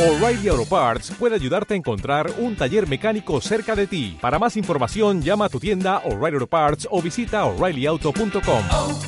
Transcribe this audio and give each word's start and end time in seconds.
O'Reilly 0.00 0.48
Auto 0.48 0.64
Parts 0.64 1.10
puede 1.10 1.34
ayudarte 1.34 1.74
a 1.74 1.76
encontrar 1.76 2.32
un 2.38 2.56
taller 2.56 2.88
mecánico 2.88 3.38
cerca 3.42 3.76
de 3.76 3.86
ti. 3.86 4.16
Para 4.18 4.38
más 4.38 4.56
información, 4.56 5.20
llama 5.20 5.44
a 5.44 5.48
tu 5.50 5.60
tienda 5.60 5.98
O'Reilly 6.06 6.36
Auto 6.36 6.46
Parts 6.46 6.88
o 6.90 7.02
visita 7.02 7.44
oreillyauto.com. 7.44 8.64
oh, 8.72 8.98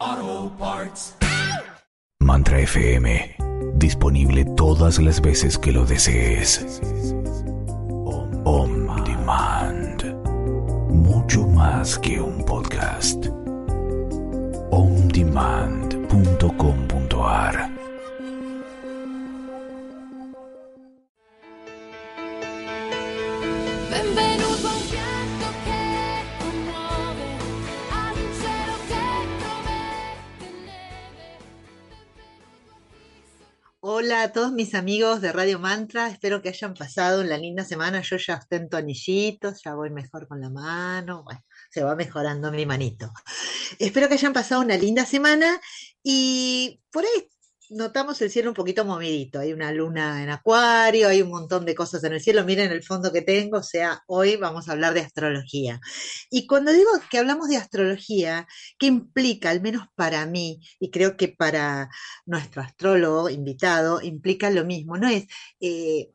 oh, 0.00 0.52
Parts. 0.58 1.14
Mantra 2.20 2.60
FM, 2.60 3.36
disponible 3.74 4.46
todas 4.56 4.98
las 4.98 5.20
veces 5.20 5.58
que 5.58 5.72
lo 5.72 5.84
desees. 5.84 6.80
Om, 8.06 8.46
Om 8.46 9.04
Demand. 9.04 10.04
Mucho 10.88 11.46
más 11.48 11.98
que 11.98 12.18
un 12.18 12.42
podcast. 12.46 13.26
OmDemand.com.ar 14.70 15.99
Benvenuto 16.10 17.79
Hola 34.10 34.22
a 34.24 34.32
todos 34.32 34.50
mis 34.50 34.74
amigos 34.74 35.20
de 35.20 35.30
Radio 35.30 35.60
Mantra, 35.60 36.08
espero 36.08 36.42
que 36.42 36.48
hayan 36.48 36.74
pasado 36.74 37.20
una 37.20 37.38
linda 37.38 37.64
semana. 37.64 38.00
Yo 38.00 38.16
ya 38.16 38.38
ostento 38.38 38.76
anillitos, 38.76 39.62
ya 39.62 39.76
voy 39.76 39.90
mejor 39.90 40.26
con 40.26 40.40
la 40.40 40.50
mano, 40.50 41.22
bueno, 41.22 41.40
se 41.70 41.84
va 41.84 41.94
mejorando 41.94 42.50
mi 42.50 42.66
manito. 42.66 43.12
Espero 43.78 44.08
que 44.08 44.14
hayan 44.14 44.32
pasado 44.32 44.62
una 44.62 44.76
linda 44.76 45.06
semana 45.06 45.60
y 46.02 46.80
por 46.90 47.04
ahí 47.04 47.28
notamos 47.70 48.20
el 48.22 48.30
cielo 48.30 48.50
un 48.50 48.54
poquito 48.54 48.84
movidito. 48.84 49.40
Hay 49.40 49.52
una 49.52 49.72
luna 49.72 50.22
en 50.22 50.30
acuario, 50.30 51.08
hay 51.08 51.22
un 51.22 51.30
montón 51.30 51.64
de 51.64 51.74
cosas 51.74 52.04
en 52.04 52.12
el 52.12 52.20
cielo. 52.20 52.44
Miren 52.44 52.70
el 52.72 52.82
fondo 52.82 53.12
que 53.12 53.22
tengo, 53.22 53.58
o 53.58 53.62
sea, 53.62 54.02
hoy 54.06 54.36
vamos 54.36 54.68
a 54.68 54.72
hablar 54.72 54.94
de 54.94 55.00
astrología. 55.00 55.80
Y 56.30 56.46
cuando 56.46 56.72
digo 56.72 56.90
que 57.10 57.18
hablamos 57.18 57.48
de 57.48 57.56
astrología, 57.56 58.46
¿qué 58.78 58.86
implica, 58.86 59.50
al 59.50 59.60
menos 59.62 59.86
para 59.94 60.26
mí, 60.26 60.60
y 60.78 60.90
creo 60.90 61.16
que 61.16 61.28
para 61.28 61.88
nuestro 62.26 62.62
astrólogo 62.62 63.30
invitado, 63.30 64.00
implica 64.02 64.50
lo 64.50 64.64
mismo? 64.64 64.96
No 64.98 65.08
es... 65.08 65.26
eh, 65.60 66.10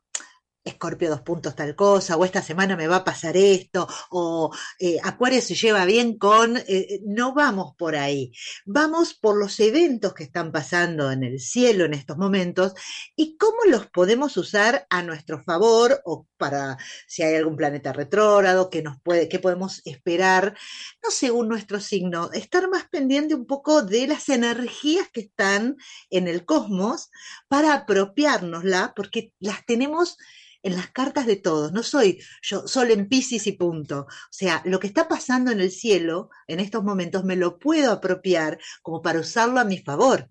Escorpio 0.65 1.11
dos 1.11 1.21
puntos 1.21 1.55
tal 1.55 1.75
cosa, 1.75 2.17
o 2.17 2.25
esta 2.25 2.41
semana 2.41 2.75
me 2.75 2.87
va 2.87 2.97
a 2.97 3.03
pasar 3.03 3.37
esto, 3.37 3.87
o 4.09 4.51
eh, 4.79 4.97
Acuario 5.03 5.39
se 5.41 5.53
lleva 5.53 5.85
bien 5.85 6.17
con, 6.17 6.57
eh, 6.57 6.99
no 7.05 7.35
vamos 7.35 7.75
por 7.77 7.95
ahí, 7.95 8.33
vamos 8.65 9.13
por 9.13 9.37
los 9.37 9.59
eventos 9.59 10.15
que 10.15 10.23
están 10.23 10.51
pasando 10.51 11.11
en 11.11 11.23
el 11.23 11.39
cielo 11.39 11.85
en 11.85 11.93
estos 11.93 12.17
momentos 12.17 12.73
y 13.15 13.37
cómo 13.37 13.57
los 13.67 13.85
podemos 13.87 14.35
usar 14.37 14.87
a 14.89 15.03
nuestro 15.03 15.43
favor 15.43 16.01
o 16.03 16.27
para 16.37 16.77
si 17.07 17.21
hay 17.21 17.35
algún 17.35 17.55
planeta 17.55 17.93
retrógrado, 17.93 18.69
que 18.69 18.81
nos 18.81 18.99
puede, 19.01 19.29
qué 19.29 19.37
podemos 19.39 19.81
esperar, 19.85 20.57
no 21.03 21.11
según 21.11 21.47
nuestro 21.47 21.79
signo, 21.79 22.31
estar 22.33 22.67
más 22.69 22.89
pendiente 22.89 23.35
un 23.35 23.45
poco 23.45 23.83
de 23.83 24.07
las 24.07 24.29
energías 24.29 25.09
que 25.13 25.21
están 25.21 25.77
en 26.09 26.27
el 26.27 26.43
cosmos 26.43 27.11
para 27.47 27.73
apropiárnosla, 27.73 28.93
porque 28.95 29.31
las 29.39 29.63
tenemos 29.65 30.17
en 30.65 30.75
las 30.75 30.89
cartas 30.89 31.27
de 31.27 31.35
todos. 31.35 31.71
No 31.73 31.83
soy 31.83 32.19
yo 32.41 32.67
solo 32.67 32.91
en 32.91 33.07
Pisces 33.07 33.45
y 33.45 33.51
punto. 33.51 33.99
O 34.01 34.31
sea, 34.31 34.63
lo 34.65 34.79
que 34.79 34.87
está 34.87 35.07
pasando 35.07 35.51
en 35.51 35.59
el 35.59 35.71
cielo 35.71 36.31
en 36.47 36.59
estos 36.59 36.83
momentos 36.83 37.23
me 37.23 37.35
lo 37.35 37.59
puedo 37.59 37.91
apropiar 37.91 38.59
como 38.81 39.01
para 39.03 39.19
usarlo 39.19 39.59
a 39.59 39.65
mi 39.65 39.77
favor. 39.77 40.27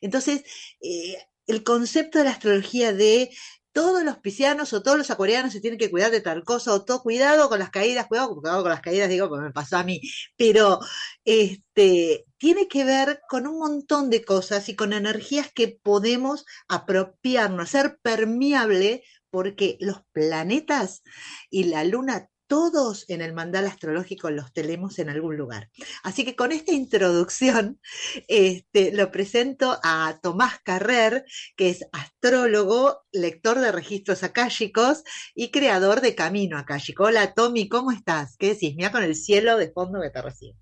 Entonces, 0.00 0.44
eh, 0.80 1.18
el 1.48 1.64
concepto 1.64 2.18
de 2.18 2.24
la 2.24 2.30
astrología 2.30 2.92
de 2.92 3.30
todos 3.72 4.04
los 4.04 4.18
piscianos 4.18 4.72
o 4.72 4.82
todos 4.82 4.98
los 4.98 5.10
acuarianos 5.10 5.52
se 5.52 5.60
tienen 5.60 5.78
que 5.80 5.90
cuidar 5.90 6.12
de 6.12 6.20
tal 6.20 6.44
cosa, 6.44 6.72
o 6.74 6.84
todo 6.84 7.02
cuidado 7.02 7.48
con 7.48 7.58
las 7.58 7.70
caídas, 7.70 8.06
cuidado, 8.06 8.36
cuidado 8.36 8.62
con 8.62 8.70
las 8.70 8.82
caídas, 8.82 9.08
digo, 9.08 9.28
porque 9.28 9.46
me 9.46 9.52
pasó 9.52 9.78
a 9.78 9.82
mí, 9.82 10.00
pero 10.36 10.78
este, 11.24 12.26
tiene 12.36 12.68
que 12.68 12.84
ver 12.84 13.22
con 13.28 13.46
un 13.46 13.58
montón 13.58 14.10
de 14.10 14.24
cosas 14.24 14.68
y 14.68 14.76
con 14.76 14.92
energías 14.92 15.50
que 15.52 15.78
podemos 15.82 16.44
apropiarnos, 16.68 17.70
ser 17.70 17.98
permeable, 18.02 19.02
porque 19.32 19.78
los 19.80 20.02
planetas 20.12 21.02
y 21.50 21.64
la 21.64 21.82
luna 21.82 22.28
todos 22.46 23.06
en 23.08 23.22
el 23.22 23.32
mandal 23.32 23.66
astrológico 23.66 24.30
los 24.30 24.52
tenemos 24.52 24.98
en 24.98 25.08
algún 25.08 25.38
lugar. 25.38 25.70
Así 26.02 26.22
que 26.22 26.36
con 26.36 26.52
esta 26.52 26.72
introducción 26.72 27.80
este, 28.28 28.92
lo 28.92 29.10
presento 29.10 29.78
a 29.82 30.18
Tomás 30.22 30.60
Carrer, 30.62 31.24
que 31.56 31.70
es 31.70 31.86
astrólogo, 31.92 33.06
lector 33.10 33.58
de 33.58 33.72
registros 33.72 34.22
akáshicos 34.22 35.02
y 35.34 35.50
creador 35.50 36.02
de 36.02 36.14
Camino 36.14 36.58
Akáshico. 36.58 37.04
Hola 37.04 37.32
Tommy, 37.32 37.70
¿cómo 37.70 37.90
estás? 37.90 38.36
¿Qué 38.36 38.48
decís? 38.50 38.74
Mira 38.76 38.92
con 38.92 39.02
el 39.02 39.14
cielo 39.14 39.56
de 39.56 39.72
fondo 39.72 40.02
que 40.02 40.10
te 40.10 40.20
recibo. 40.20 40.58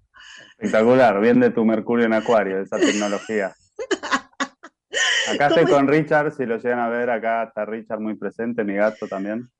Espectacular, 0.58 1.20
bien 1.20 1.40
de 1.40 1.50
tu 1.50 1.64
Mercurio 1.64 2.06
en 2.06 2.12
Acuario, 2.12 2.62
esa 2.62 2.78
tecnología. 2.78 3.52
Acá 5.28 5.48
estoy 5.48 5.64
¿Cómo 5.64 5.76
con 5.76 5.88
Richard, 5.88 6.34
si 6.34 6.46
lo 6.46 6.56
llegan 6.56 6.80
a 6.80 6.88
ver, 6.88 7.10
acá 7.10 7.44
está 7.44 7.64
Richard 7.64 8.00
muy 8.00 8.16
presente, 8.16 8.64
mi 8.64 8.74
gato 8.74 9.06
también. 9.06 9.50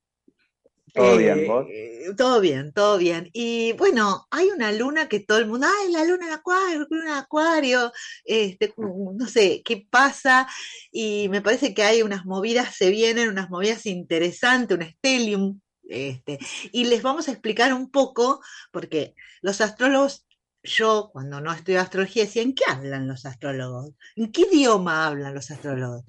Todo 0.92 1.16
bien, 1.16 1.46
¿vos? 1.46 1.66
Eh, 1.70 2.06
todo 2.16 2.40
bien, 2.40 2.72
todo 2.72 2.98
bien. 2.98 3.30
Y 3.32 3.72
bueno, 3.74 4.26
hay 4.30 4.48
una 4.48 4.72
luna 4.72 5.08
que 5.08 5.20
todo 5.20 5.38
el 5.38 5.46
mundo, 5.46 5.66
ay, 5.68 5.92
la 5.92 6.04
luna 6.04 6.26
en 6.26 6.32
acuario, 6.32 6.80
la 6.80 6.86
luna 6.90 7.10
en 7.12 7.16
acuario, 7.18 7.92
este, 8.24 8.74
no 8.76 9.26
sé 9.28 9.62
qué 9.64 9.86
pasa, 9.88 10.48
y 10.90 11.28
me 11.28 11.42
parece 11.42 11.74
que 11.74 11.82
hay 11.82 12.02
unas 12.02 12.24
movidas, 12.24 12.74
se 12.74 12.90
vienen 12.90 13.28
unas 13.28 13.50
movidas 13.50 13.86
interesantes, 13.86 14.76
un 14.76 14.84
stellium, 14.84 15.60
este, 15.88 16.38
y 16.72 16.84
les 16.84 17.02
vamos 17.02 17.28
a 17.28 17.32
explicar 17.32 17.72
un 17.72 17.90
poco, 17.90 18.40
porque 18.72 19.14
los 19.42 19.60
astrólogos, 19.60 20.26
yo 20.62 21.10
cuando 21.12 21.40
no 21.40 21.52
estudio 21.52 21.80
astrología 21.80 22.24
decía, 22.24 22.42
¿en 22.42 22.54
qué 22.54 22.64
hablan 22.68 23.08
los 23.08 23.26
astrólogos? 23.26 23.92
¿En 24.16 24.32
qué 24.32 24.42
idioma 24.42 25.06
hablan 25.06 25.34
los 25.34 25.50
astrólogos? 25.50 26.04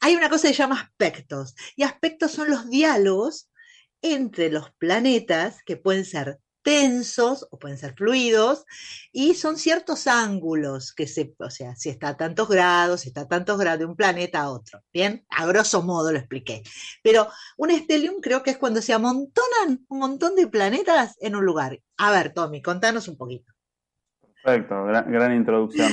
Hay 0.00 0.16
una 0.16 0.28
cosa 0.28 0.48
que 0.48 0.54
se 0.54 0.58
llama 0.58 0.80
aspectos, 0.80 1.54
y 1.76 1.82
aspectos 1.82 2.32
son 2.32 2.50
los 2.50 2.68
diálogos 2.68 3.50
entre 4.02 4.50
los 4.50 4.70
planetas 4.78 5.62
que 5.64 5.76
pueden 5.76 6.04
ser 6.04 6.38
tensos 6.66 7.46
o 7.52 7.60
pueden 7.60 7.78
ser 7.78 7.94
fluidos 7.94 8.64
y 9.12 9.34
son 9.34 9.56
ciertos 9.56 10.08
ángulos 10.08 10.92
que 10.92 11.06
se, 11.06 11.32
o 11.38 11.48
sea, 11.48 11.76
si 11.76 11.90
está 11.90 12.08
a 12.08 12.16
tantos 12.16 12.48
grados, 12.48 13.02
si 13.02 13.08
está 13.08 13.20
a 13.20 13.28
tantos 13.28 13.56
grados 13.56 13.78
de 13.78 13.84
un 13.84 13.94
planeta 13.94 14.40
a 14.40 14.50
otro, 14.50 14.82
¿bien? 14.92 15.24
A 15.28 15.46
grosso 15.46 15.82
modo 15.82 16.10
lo 16.10 16.18
expliqué. 16.18 16.64
Pero 17.04 17.28
un 17.56 17.70
estelium 17.70 18.20
creo 18.20 18.42
que 18.42 18.50
es 18.50 18.58
cuando 18.58 18.82
se 18.82 18.92
amontonan 18.92 19.86
un 19.88 19.98
montón 20.00 20.34
de 20.34 20.48
planetas 20.48 21.14
en 21.20 21.36
un 21.36 21.44
lugar. 21.44 21.80
A 21.98 22.10
ver, 22.10 22.34
Tommy, 22.34 22.60
contanos 22.62 23.06
un 23.06 23.16
poquito. 23.16 23.55
Perfecto, 24.46 24.84
gran, 24.84 25.10
gran 25.10 25.34
introducción. 25.34 25.90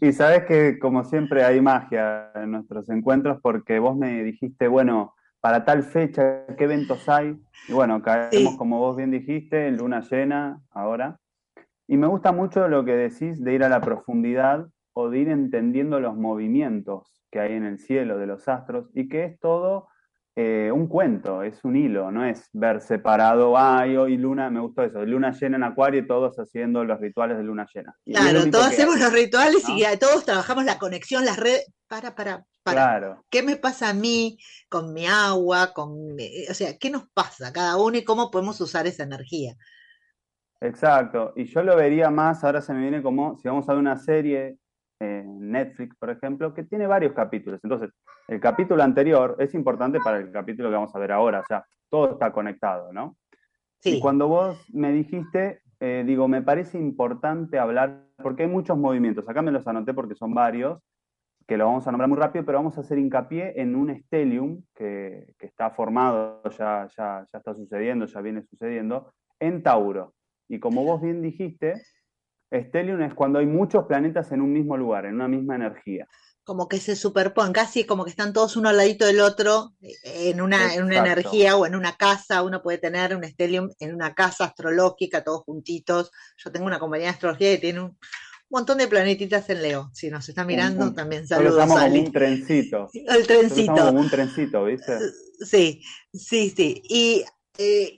Y 0.00 0.12
sabes 0.12 0.44
que 0.46 0.80
como 0.80 1.04
siempre 1.04 1.44
hay 1.44 1.60
magia 1.60 2.32
en 2.34 2.50
nuestros 2.50 2.88
encuentros 2.90 3.38
porque 3.40 3.78
vos 3.78 3.96
me 3.96 4.24
dijiste, 4.24 4.66
bueno, 4.66 5.14
para 5.40 5.64
tal 5.64 5.84
fecha, 5.84 6.44
¿qué 6.56 6.64
eventos 6.64 7.08
hay? 7.08 7.40
Y 7.68 7.72
bueno, 7.72 8.02
caemos, 8.02 8.52
Sí. 8.52 8.58
como 8.58 8.80
vos 8.80 8.96
bien 8.96 9.12
dijiste, 9.12 9.68
en 9.68 9.76
luna 9.76 10.00
llena 10.00 10.60
ahora. 10.70 11.20
Y 11.86 11.96
me 11.96 12.08
gusta 12.08 12.32
mucho 12.32 12.66
lo 12.66 12.84
que 12.84 12.96
decís 12.96 13.42
de 13.44 13.54
ir 13.54 13.62
a 13.62 13.68
la 13.68 13.80
profundidad 13.80 14.66
o 14.92 15.08
de 15.08 15.18
ir 15.20 15.28
entendiendo 15.28 16.00
los 16.00 16.16
movimientos 16.16 17.22
que 17.30 17.38
hay 17.38 17.52
en 17.52 17.64
el 17.64 17.78
cielo 17.78 18.18
de 18.18 18.26
los 18.26 18.48
astros 18.48 18.90
y 18.92 19.08
que 19.08 19.24
es 19.24 19.38
todo 19.38 19.86
eh, 20.40 20.70
un 20.70 20.86
cuento, 20.86 21.42
es 21.42 21.64
un 21.64 21.74
hilo, 21.74 22.12
no 22.12 22.24
es 22.24 22.48
ver 22.52 22.80
separado, 22.80 23.58
ay, 23.58 23.96
hoy 23.96 24.16
luna, 24.16 24.50
me 24.50 24.60
gustó 24.60 24.84
eso, 24.84 25.04
luna 25.04 25.32
llena 25.32 25.56
en 25.56 25.64
acuario 25.64 26.00
y 26.00 26.06
todos 26.06 26.36
haciendo 26.38 26.84
los 26.84 27.00
rituales 27.00 27.38
de 27.38 27.42
luna 27.42 27.66
llena. 27.74 27.92
Y 28.04 28.12
Claro, 28.12 28.48
todos 28.48 28.66
hacemos 28.68 29.00
los 29.00 29.12
rituales 29.12 29.64
y 29.68 29.82
todos 29.98 30.24
trabajamos 30.24 30.64
la 30.64 30.78
conexión, 30.78 31.24
las 31.24 31.38
redes. 31.38 31.66
Para, 31.88 32.14
para, 32.14 32.44
para. 32.62 32.76
Claro. 32.84 33.24
¿Qué 33.30 33.42
me 33.42 33.56
pasa 33.56 33.88
a 33.88 33.94
mí 33.94 34.38
con 34.68 34.92
mi 34.92 35.06
agua? 35.06 35.72
Con 35.74 36.14
mi- 36.14 36.46
o 36.48 36.54
sea, 36.54 36.76
¿qué 36.78 36.90
nos 36.90 37.08
pasa 37.12 37.48
a 37.48 37.52
cada 37.52 37.76
uno 37.76 37.96
y 37.96 38.04
cómo 38.04 38.30
podemos 38.30 38.60
usar 38.60 38.86
esa 38.86 39.02
energía? 39.02 39.54
Exacto, 40.60 41.32
y 41.34 41.46
yo 41.46 41.62
lo 41.64 41.74
vería 41.76 42.10
más, 42.10 42.44
ahora 42.44 42.60
se 42.60 42.72
me 42.74 42.80
viene 42.82 43.02
como 43.02 43.36
si 43.38 43.48
vamos 43.48 43.68
a 43.68 43.72
ver 43.72 43.80
una 43.80 43.96
serie 43.96 44.58
en 45.00 45.50
Netflix, 45.50 45.96
por 45.96 46.10
ejemplo, 46.10 46.52
que 46.54 46.64
tiene 46.64 46.86
varios 46.86 47.12
capítulos. 47.12 47.60
Entonces, 47.62 47.90
el 48.26 48.40
capítulo 48.40 48.82
anterior 48.82 49.36
es 49.38 49.54
importante 49.54 50.00
para 50.00 50.18
el 50.18 50.30
capítulo 50.32 50.68
que 50.68 50.74
vamos 50.74 50.94
a 50.94 50.98
ver 50.98 51.12
ahora, 51.12 51.40
o 51.40 51.44
sea, 51.46 51.64
todo 51.88 52.12
está 52.12 52.32
conectado, 52.32 52.92
¿no? 52.92 53.16
Y 53.84 53.92
Sí, 53.92 54.00
cuando 54.00 54.28
vos 54.28 54.58
me 54.74 54.92
dijiste, 54.92 55.60
eh, 55.80 56.02
digo, 56.06 56.26
me 56.26 56.42
parece 56.42 56.78
importante 56.78 57.58
hablar, 57.58 58.06
porque 58.22 58.42
hay 58.42 58.48
muchos 58.48 58.76
movimientos, 58.76 59.28
acá 59.28 59.42
me 59.42 59.52
los 59.52 59.66
anoté 59.66 59.94
porque 59.94 60.16
son 60.16 60.34
varios, 60.34 60.80
que 61.46 61.56
lo 61.56 61.66
vamos 61.66 61.86
a 61.86 61.92
nombrar 61.92 62.08
muy 62.08 62.18
rápido, 62.18 62.44
pero 62.44 62.58
vamos 62.58 62.76
a 62.76 62.82
hacer 62.82 62.98
hincapié 62.98 63.58
en 63.60 63.74
un 63.74 63.96
stellium 64.02 64.62
que, 64.74 65.34
que 65.38 65.46
está 65.46 65.70
formado, 65.70 66.42
ya, 66.50 66.86
ya, 66.94 67.24
ya 67.32 67.38
está 67.38 67.54
sucediendo, 67.54 68.04
ya 68.04 68.20
viene 68.20 68.42
sucediendo, 68.42 69.14
en 69.40 69.62
Tauro. 69.62 70.14
Y 70.48 70.60
como 70.60 70.84
vos 70.84 71.00
bien 71.00 71.22
dijiste, 71.22 71.74
Stellium 72.52 73.02
es 73.02 73.14
cuando 73.14 73.38
hay 73.38 73.46
muchos 73.46 73.84
planetas 73.86 74.32
en 74.32 74.40
un 74.40 74.52
mismo 74.52 74.76
lugar, 74.76 75.06
en 75.06 75.14
una 75.14 75.28
misma 75.28 75.56
energía. 75.56 76.06
Como 76.44 76.66
que 76.66 76.78
se 76.80 76.96
superponen, 76.96 77.52
casi 77.52 77.84
como 77.84 78.04
que 78.04 78.10
están 78.10 78.32
todos 78.32 78.56
uno 78.56 78.70
al 78.70 78.78
ladito 78.78 79.04
del 79.04 79.20
otro 79.20 79.74
eh, 79.82 80.30
en 80.30 80.40
una, 80.40 80.74
en 80.74 80.82
una 80.84 80.94
energía 80.98 81.56
o 81.56 81.66
en 81.66 81.74
una 81.74 81.96
casa. 81.96 82.42
Uno 82.42 82.62
puede 82.62 82.78
tener 82.78 83.14
un 83.14 83.22
stellium 83.24 83.68
en 83.80 83.94
una 83.94 84.14
casa 84.14 84.46
astrológica, 84.46 85.22
todos 85.22 85.42
juntitos. 85.44 86.10
Yo 86.42 86.50
tengo 86.50 86.64
una 86.66 86.78
compañía 86.78 87.08
de 87.08 87.12
astrología 87.12 87.50
que 87.50 87.58
tiene 87.58 87.80
un 87.82 87.98
montón 88.48 88.78
de 88.78 88.88
planetitas 88.88 89.50
en 89.50 89.60
Leo. 89.60 89.90
Si 89.92 90.08
nos 90.08 90.26
está 90.26 90.42
mirando, 90.46 90.84
Un- 90.84 90.88
un- 90.88 90.94
también 90.94 91.22
lo 91.22 91.28
saludos, 91.28 91.58
llamo 91.58 91.74
como 91.74 91.94
un 92.00 92.12
trencito. 92.12 92.88
El 92.94 93.20
lo 93.20 93.26
trencito. 93.26 93.74
como 93.74 94.00
un 94.00 94.08
trencito, 94.10 94.64
¿viste? 94.64 94.98
Sí, 95.40 95.82
sí, 96.14 96.48
sí. 96.56 96.82
Y 96.88 97.24
eh, 97.58 97.94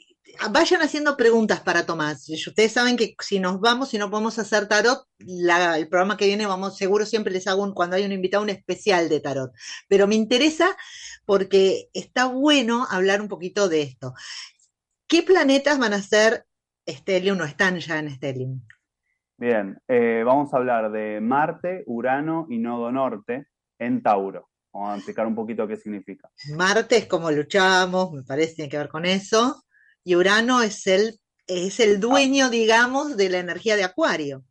vayan 0.51 0.83
haciendo 0.83 1.17
preguntas 1.17 1.61
para 1.61 1.87
Tomás. 1.87 2.29
Ustedes 2.29 2.73
saben 2.73 2.97
que 2.97 3.15
si 3.21 3.39
nos 3.41 3.61
vamos 3.61 3.93
y 3.95 3.99
no 3.99 4.11
podemos 4.11 4.39
hacer 4.39 4.69
tarot, 4.69 5.05
la- 5.19 5.79
el 5.79 5.89
programa 5.89 6.17
que 6.17 6.27
viene, 6.27 6.47
vamos, 6.47 6.77
seguro 6.77 7.07
siempre 7.07 7.33
les 7.33 7.47
hago 7.47 7.63
un, 7.63 7.73
cuando 7.75 7.97
hay 7.97 8.05
un 8.05 8.13
invitado 8.13 8.43
un 8.43 8.51
especial 8.51 9.09
de 9.09 9.21
tarot. 9.21 9.53
Pero 9.89 10.07
me 10.07 10.15
interesa 10.15 10.77
porque 11.25 11.89
está 11.93 12.27
bueno 12.27 12.87
hablar 12.91 13.21
un 13.21 13.29
poquito 13.29 13.69
de 13.69 13.83
esto. 13.83 14.15
¿Qué 15.07 15.23
planetas 15.23 15.79
van 15.79 15.93
a 15.95 16.03
ser 16.03 16.45
Stellium 16.89 17.41
o 17.41 17.45
están 17.45 17.79
ya 17.79 17.99
en 17.99 18.11
Stellium? 18.11 18.61
Bien, 19.37 19.79
eh, 19.89 20.23
vamos 20.25 20.53
a 20.53 20.59
hablar 20.59 20.91
de 20.93 21.21
Marte, 21.21 21.83
Urano 21.87 22.47
y 22.51 22.59
Nodo 22.59 22.93
Norte 22.93 23.47
en 23.79 24.03
Tauro. 24.03 24.51
Vamos 24.73 24.93
a 24.93 24.97
explicar 24.97 25.27
un 25.27 25.35
poquito 25.35 25.67
qué 25.67 25.77
significa. 25.77 26.31
Marte 26.57 26.97
es 26.99 27.07
como 27.07 27.31
luchamos, 27.31 28.13
me 28.13 28.23
parece, 28.23 28.55
tiene 28.57 28.69
que 28.71 28.77
ver 28.79 28.89
con 28.89 29.05
eso. 29.05 29.65
Y 30.05 30.17
Urano 30.17 30.63
es 30.63 30.87
el, 30.87 31.19
es 31.47 31.81
el 31.81 32.01
dueño, 32.01 32.51
digamos, 32.51 33.17
de 33.17 33.29
la 33.29 33.39
energía 33.39 33.77
de 33.77 33.85
Acuario. 33.85 34.43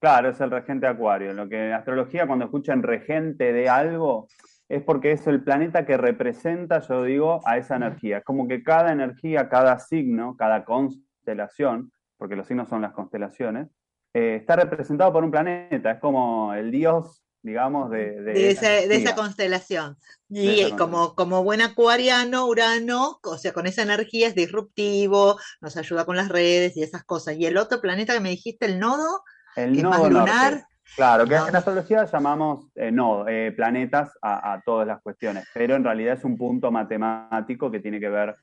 Claro, 0.00 0.30
es 0.30 0.40
el 0.40 0.50
regente 0.50 0.86
de 0.86 0.92
Acuario. 0.92 1.32
Lo 1.32 1.48
que 1.48 1.68
en 1.68 1.72
astrología, 1.72 2.26
cuando 2.26 2.44
escuchan 2.44 2.82
regente 2.82 3.52
de 3.52 3.68
algo, 3.68 4.28
es 4.68 4.82
porque 4.82 5.12
es 5.12 5.26
el 5.26 5.42
planeta 5.42 5.86
que 5.86 5.96
representa, 5.96 6.80
yo 6.80 7.02
digo, 7.02 7.40
a 7.44 7.56
esa 7.56 7.76
energía. 7.76 8.18
Es 8.18 8.24
como 8.24 8.46
que 8.46 8.62
cada 8.62 8.92
energía, 8.92 9.48
cada 9.48 9.78
signo, 9.78 10.36
cada 10.36 10.64
constelación, 10.64 11.90
porque 12.16 12.36
los 12.36 12.46
signos 12.46 12.68
son 12.68 12.82
las 12.82 12.92
constelaciones, 12.92 13.68
eh, 14.14 14.36
está 14.36 14.56
representado 14.56 15.12
por 15.12 15.24
un 15.24 15.30
planeta. 15.30 15.92
Es 15.92 16.00
como 16.00 16.54
el 16.54 16.70
dios, 16.70 17.22
digamos, 17.42 17.90
de, 17.90 18.20
de 18.22 18.32
de, 18.32 18.50
esa 18.50 18.68
de 18.68 18.94
esa 18.96 19.14
constelación. 19.14 19.96
Y 20.28 20.60
esa 20.60 20.76
como, 20.76 21.14
como 21.14 21.42
buen 21.44 21.62
acuariano, 21.62 22.46
Urano, 22.46 23.18
o 23.22 23.38
sea, 23.38 23.52
con 23.52 23.66
esa 23.66 23.82
energía 23.82 24.28
es 24.28 24.34
disruptivo, 24.34 25.38
nos 25.60 25.76
ayuda 25.76 26.04
con 26.04 26.16
las 26.16 26.28
redes 26.28 26.76
y 26.76 26.82
esas 26.82 27.04
cosas. 27.04 27.36
Y 27.36 27.46
el 27.46 27.56
otro 27.56 27.80
planeta 27.80 28.12
que 28.14 28.20
me 28.20 28.30
dijiste, 28.30 28.66
el 28.66 28.78
nodo, 28.78 29.22
El 29.56 29.72
que 29.72 29.78
es 29.78 29.84
más 29.84 29.98
nodo 29.98 30.10
lunar. 30.10 30.52
norte. 30.52 30.66
Claro, 30.96 31.26
que 31.26 31.34
No. 31.36 31.48
en 31.48 31.56
astrología 31.56 32.04
llamamos 32.06 32.66
eh, 32.74 32.90
nodo, 32.90 33.28
eh, 33.28 33.52
planetas 33.52 34.10
a, 34.22 34.54
a 34.54 34.62
todas 34.62 34.86
las 34.86 35.00
cuestiones, 35.02 35.44
pero 35.54 35.76
en 35.76 35.84
realidad 35.84 36.14
es 36.16 36.24
un 36.24 36.36
punto 36.36 36.70
matemático 36.70 37.70
que 37.70 37.80
tiene 37.80 38.00
que 38.00 38.08
ver 38.08 38.36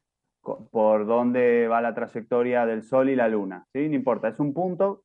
por 0.71 1.07
dónde 1.07 1.68
va 1.68 1.81
la 1.81 1.95
trayectoria 1.95 2.68
del 2.68 2.83
Sol 2.83 3.09
y 3.09 3.15
la 3.15 3.27
Luna, 3.27 3.65
¿sí? 3.74 3.89
No 3.89 3.95
importa, 3.95 4.27
es 4.27 4.39
un 4.39 4.53
punto 4.53 5.04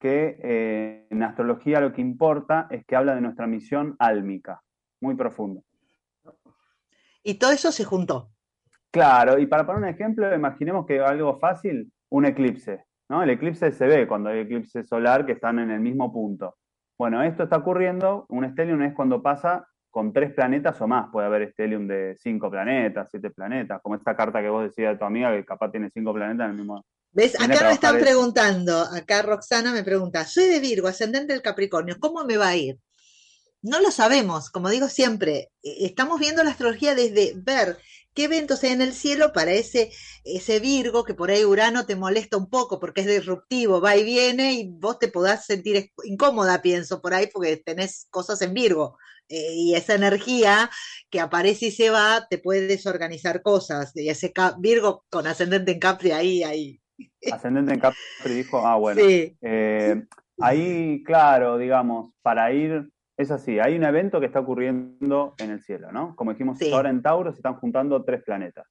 que 0.00 0.38
eh, 0.42 1.06
en 1.10 1.22
astrología 1.22 1.80
lo 1.80 1.92
que 1.92 2.00
importa 2.00 2.66
es 2.70 2.84
que 2.86 2.96
habla 2.96 3.14
de 3.14 3.20
nuestra 3.20 3.46
misión 3.46 3.94
álmica, 3.98 4.62
muy 5.00 5.14
profundo. 5.14 5.62
y 7.22 7.34
todo 7.34 7.52
eso 7.52 7.70
se 7.70 7.84
juntó. 7.84 8.30
Claro, 8.90 9.38
y 9.38 9.46
para 9.46 9.64
poner 9.64 9.82
un 9.82 9.88
ejemplo, 9.88 10.34
imaginemos 10.34 10.84
que 10.86 10.98
algo 11.00 11.38
fácil, 11.38 11.92
un 12.08 12.24
eclipse, 12.24 12.84
¿no? 13.08 13.22
El 13.22 13.30
eclipse 13.30 13.70
se 13.70 13.86
ve 13.86 14.08
cuando 14.08 14.30
hay 14.30 14.40
eclipse 14.40 14.82
solar 14.82 15.26
que 15.26 15.32
están 15.32 15.60
en 15.60 15.70
el 15.70 15.80
mismo 15.80 16.12
punto. 16.12 16.56
Bueno, 16.98 17.22
esto 17.22 17.44
está 17.44 17.58
ocurriendo, 17.58 18.26
un 18.30 18.50
stellium 18.50 18.82
es 18.82 18.94
cuando 18.94 19.22
pasa 19.22 19.66
con 19.90 20.12
tres 20.12 20.32
planetas 20.32 20.80
o 20.80 20.88
más, 20.88 21.08
puede 21.10 21.26
haber 21.26 21.50
stellium 21.52 21.86
de 21.86 22.16
cinco 22.18 22.50
planetas, 22.50 23.08
siete 23.10 23.30
planetas, 23.30 23.80
como 23.82 23.96
esta 23.96 24.16
carta 24.16 24.40
que 24.40 24.48
vos 24.48 24.64
decías 24.64 24.92
de 24.92 24.98
tu 24.98 25.04
amiga 25.04 25.32
que 25.32 25.44
capaz 25.44 25.70
tiene 25.70 25.90
cinco 25.90 26.12
planetas 26.12 26.46
en 26.46 26.50
el 26.50 26.56
mismo... 26.56 26.84
¿Ves? 27.12 27.34
Acá 27.40 27.64
me 27.64 27.72
están 27.72 27.98
preguntando, 27.98 28.82
acá 28.82 29.22
Roxana 29.22 29.72
me 29.72 29.82
pregunta, 29.82 30.24
soy 30.26 30.44
de 30.44 30.60
Virgo, 30.60 30.86
ascendente 30.88 31.32
del 31.32 31.42
Capricornio, 31.42 31.96
¿cómo 32.00 32.24
me 32.24 32.36
va 32.36 32.48
a 32.48 32.56
ir? 32.56 32.78
No 33.62 33.80
lo 33.80 33.90
sabemos, 33.90 34.50
como 34.50 34.70
digo 34.70 34.88
siempre, 34.88 35.50
eh, 35.62 35.78
estamos 35.86 36.20
viendo 36.20 36.42
la 36.44 36.50
astrología 36.50 36.94
desde 36.94 37.34
ver 37.36 37.78
qué 38.14 38.24
eventos 38.24 38.62
hay 38.64 38.72
en 38.72 38.82
el 38.82 38.94
cielo 38.94 39.32
para 39.32 39.52
ese, 39.52 39.90
ese 40.24 40.60
Virgo 40.60 41.04
que 41.04 41.14
por 41.14 41.30
ahí 41.30 41.44
Urano 41.44 41.86
te 41.86 41.96
molesta 41.96 42.36
un 42.38 42.48
poco 42.50 42.80
porque 42.80 43.02
es 43.02 43.06
disruptivo, 43.08 43.80
va 43.80 43.96
y 43.96 44.04
viene 44.04 44.54
y 44.54 44.70
vos 44.70 44.98
te 44.98 45.08
podás 45.08 45.46
sentir 45.46 45.92
incómoda, 46.04 46.62
pienso, 46.62 47.00
por 47.02 47.14
ahí 47.14 47.26
porque 47.32 47.56
tenés 47.58 48.06
cosas 48.10 48.40
en 48.42 48.54
Virgo. 48.54 48.96
eh, 49.28 49.54
y 49.54 49.74
esa 49.74 49.94
energía 49.94 50.70
que 51.10 51.20
aparece 51.20 51.66
y 51.66 51.70
se 51.72 51.90
va 51.90 52.26
te 52.28 52.38
puede 52.38 52.66
desorganizar 52.66 53.42
cosas. 53.42 53.92
Y 53.94 54.08
ese 54.08 54.32
Virgo 54.58 55.04
con 55.10 55.26
ascendente 55.26 55.72
en 55.72 55.78
Capri 55.80 56.10
ahí, 56.12 56.42
ahí. 56.42 56.80
Ascendente 57.30 57.72
en 57.74 57.80
Capri 57.80 58.34
dijo, 58.34 58.64
ah, 58.66 58.76
bueno, 58.76 59.00
Sí, 59.00 59.36
Eh, 59.42 60.04
ahí, 60.40 61.02
claro, 61.04 61.58
digamos, 61.58 62.12
para 62.22 62.52
ir, 62.52 62.90
es 63.16 63.30
así, 63.30 63.58
hay 63.58 63.76
un 63.76 63.84
evento 63.84 64.20
que 64.20 64.26
está 64.26 64.40
ocurriendo 64.40 65.34
en 65.38 65.50
el 65.50 65.60
cielo, 65.60 65.92
¿no? 65.92 66.14
Como 66.16 66.32
dijimos, 66.32 66.58
Sí. 66.58 66.70
ahora 66.72 66.90
en 66.90 67.02
Tauro 67.02 67.32
se 67.32 67.36
están 67.38 67.54
juntando 67.56 68.02
tres 68.04 68.22
planetas. 68.22 68.66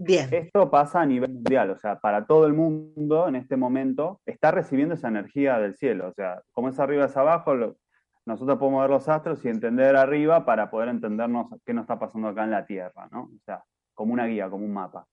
bien. 0.00 0.28
Esto 0.32 0.70
pasa 0.70 1.00
a 1.00 1.06
nivel 1.06 1.32
mundial, 1.32 1.70
o 1.70 1.76
sea, 1.76 1.98
para 1.98 2.24
todo 2.24 2.46
el 2.46 2.52
mundo 2.52 3.26
en 3.26 3.34
este 3.34 3.56
momento 3.56 4.20
está 4.26 4.52
recibiendo 4.52 4.94
esa 4.94 5.08
energía 5.08 5.58
del 5.58 5.74
cielo, 5.74 6.08
o 6.08 6.12
sea, 6.12 6.40
como 6.52 6.68
es 6.68 6.78
arriba 6.78 7.06
es 7.06 7.16
abajo, 7.16 7.54
lo- 7.56 7.76
nosotros 8.24 8.58
podemos 8.58 8.82
ver 8.82 8.90
los 8.90 9.08
astros 9.08 9.44
y 9.44 9.48
entender 9.48 9.96
arriba 9.96 10.44
para 10.44 10.70
poder 10.70 10.88
entendernos 10.90 11.46
qué 11.66 11.74
nos 11.74 11.82
está 11.82 11.98
pasando 11.98 12.28
acá 12.28 12.44
en 12.44 12.50
la 12.52 12.64
Tierra, 12.66 13.08
¿no? 13.10 13.22
O 13.22 13.38
sea, 13.44 13.64
como 13.94 14.12
una 14.12 14.26
guía, 14.26 14.48
como 14.48 14.64
un 14.66 14.72
mapa. 14.72 15.04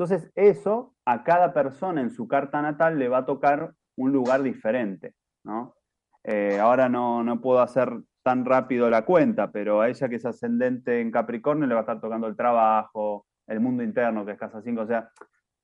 Entonces, 0.00 0.30
eso 0.34 0.94
a 1.04 1.24
cada 1.24 1.52
persona 1.52 2.00
en 2.00 2.08
su 2.08 2.26
carta 2.26 2.62
natal 2.62 2.98
le 2.98 3.10
va 3.10 3.18
a 3.18 3.26
tocar 3.26 3.74
un 3.96 4.12
lugar 4.12 4.42
diferente, 4.42 5.12
¿no? 5.44 5.74
Eh, 6.24 6.58
ahora 6.58 6.88
no, 6.88 7.22
no 7.22 7.42
puedo 7.42 7.60
hacer 7.60 8.00
tan 8.22 8.46
rápido 8.46 8.88
la 8.88 9.04
cuenta, 9.04 9.52
pero 9.52 9.82
a 9.82 9.90
ella 9.90 10.08
que 10.08 10.16
es 10.16 10.24
ascendente 10.24 11.02
en 11.02 11.10
Capricornio 11.10 11.66
le 11.66 11.74
va 11.74 11.80
a 11.80 11.82
estar 11.82 12.00
tocando 12.00 12.26
el 12.28 12.34
trabajo, 12.34 13.26
el 13.46 13.60
mundo 13.60 13.82
interno, 13.82 14.24
que 14.24 14.32
es 14.32 14.38
casa 14.38 14.62
5, 14.62 14.80
o 14.80 14.86
sea, 14.86 15.10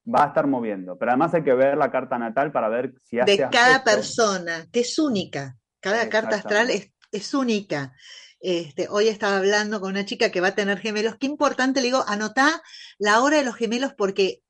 va 0.06 0.24
a 0.24 0.26
estar 0.28 0.46
moviendo. 0.46 0.98
Pero 0.98 1.12
además 1.12 1.32
hay 1.32 1.42
que 1.42 1.54
ver 1.54 1.78
la 1.78 1.90
carta 1.90 2.18
natal 2.18 2.52
para 2.52 2.68
ver 2.68 2.92
si 3.04 3.18
hace 3.18 3.30
de 3.30 3.38
cada 3.38 3.76
aspecto. 3.76 3.90
persona, 3.90 4.66
que 4.70 4.80
es 4.80 4.98
única. 4.98 5.56
Cada 5.80 6.10
carta 6.10 6.36
astral 6.36 6.68
es, 6.68 6.92
es 7.10 7.32
única. 7.32 7.94
Este, 8.48 8.86
hoy 8.88 9.08
estaba 9.08 9.38
hablando 9.38 9.80
con 9.80 9.90
una 9.90 10.04
chica 10.04 10.30
que 10.30 10.40
va 10.40 10.48
a 10.48 10.54
tener 10.54 10.78
gemelos. 10.78 11.16
Qué 11.18 11.26
importante, 11.26 11.80
le 11.80 11.86
digo, 11.86 12.04
anotá 12.06 12.62
la 12.96 13.20
hora 13.20 13.38
de 13.38 13.44
los 13.44 13.56
gemelos 13.56 13.92
porque 13.94 14.40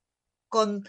con 0.51 0.85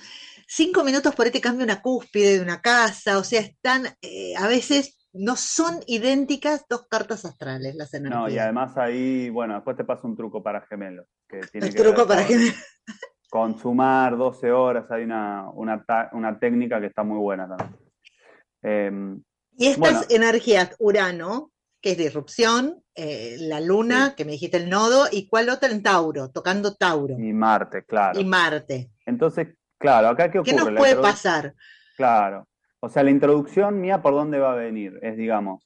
cinco 0.45 0.83
minutos 0.83 1.15
por 1.15 1.25
ahí 1.25 1.31
te 1.31 1.39
cambia 1.39 1.63
una 1.63 1.81
cúspide 1.81 2.35
de 2.35 2.41
una 2.41 2.59
casa. 2.61 3.17
O 3.17 3.23
sea, 3.23 3.39
están, 3.39 3.85
eh, 4.01 4.35
a 4.35 4.47
veces 4.47 4.97
no 5.13 5.37
son 5.37 5.79
idénticas 5.87 6.65
dos 6.67 6.85
cartas 6.89 7.23
astrales, 7.23 7.75
las 7.75 7.93
energías. 7.93 8.19
No, 8.23 8.29
y 8.29 8.37
además 8.39 8.75
ahí, 8.77 9.29
bueno, 9.29 9.53
después 9.55 9.77
te 9.77 9.85
paso 9.85 10.05
un 10.05 10.17
truco 10.17 10.43
para 10.43 10.59
gemelos. 10.67 11.05
Que 11.29 11.39
tiene 11.51 11.67
El 11.67 11.73
que 11.73 11.81
truco 11.81 11.99
ver 11.99 12.07
para 12.07 12.21
con- 12.23 12.27
gemelos. 12.27 12.55
Con 13.29 13.57
sumar 13.57 14.17
12 14.17 14.51
horas 14.51 14.91
hay 14.91 15.03
una, 15.05 15.49
una, 15.51 15.81
una 16.11 16.37
técnica 16.37 16.81
que 16.81 16.87
está 16.87 17.03
muy 17.03 17.19
buena 17.19 17.47
también. 17.47 17.79
Em, 18.63 19.23
Y 19.57 19.67
estas 19.67 19.79
Bueno. 19.79 20.01
energías, 20.09 20.75
Urano, 20.79 21.51
que 21.87 21.91
es 21.93 21.97
disrupción, 21.97 22.83
eh, 22.95 23.37
la 23.39 23.61
Luna, 23.61 24.09
Sí. 24.09 24.15
que 24.17 24.25
me 24.25 24.31
dijiste 24.33 24.57
el 24.57 24.69
nodo, 24.69 25.05
y 25.09 25.29
cuál 25.29 25.47
otra 25.47 25.69
en 25.71 25.81
Tauro, 25.81 26.29
tocando 26.31 26.75
Tauro, 26.75 27.15
y 27.17 27.31
Marte, 27.31 27.85
claro. 27.85 28.19
y 28.19 28.25
Marte. 28.25 28.91
Entonces, 29.05 29.55
claro, 29.77 30.09
acá 30.09 30.29
qué 30.29 30.39
ocurre. 30.39 30.51
¿Qué 30.57 30.57
nos 30.71 30.73
puede 30.73 30.97
pasar? 30.97 31.53
Claro. 31.95 32.45
O 32.81 32.89
sea, 32.89 33.03
la 33.03 33.11
introducción 33.11 33.79
mía 33.79 34.01
por 34.01 34.13
dónde 34.13 34.37
va 34.37 34.51
a 34.51 34.55
venir 34.55 34.99
es, 35.01 35.15
digamos, 35.15 35.65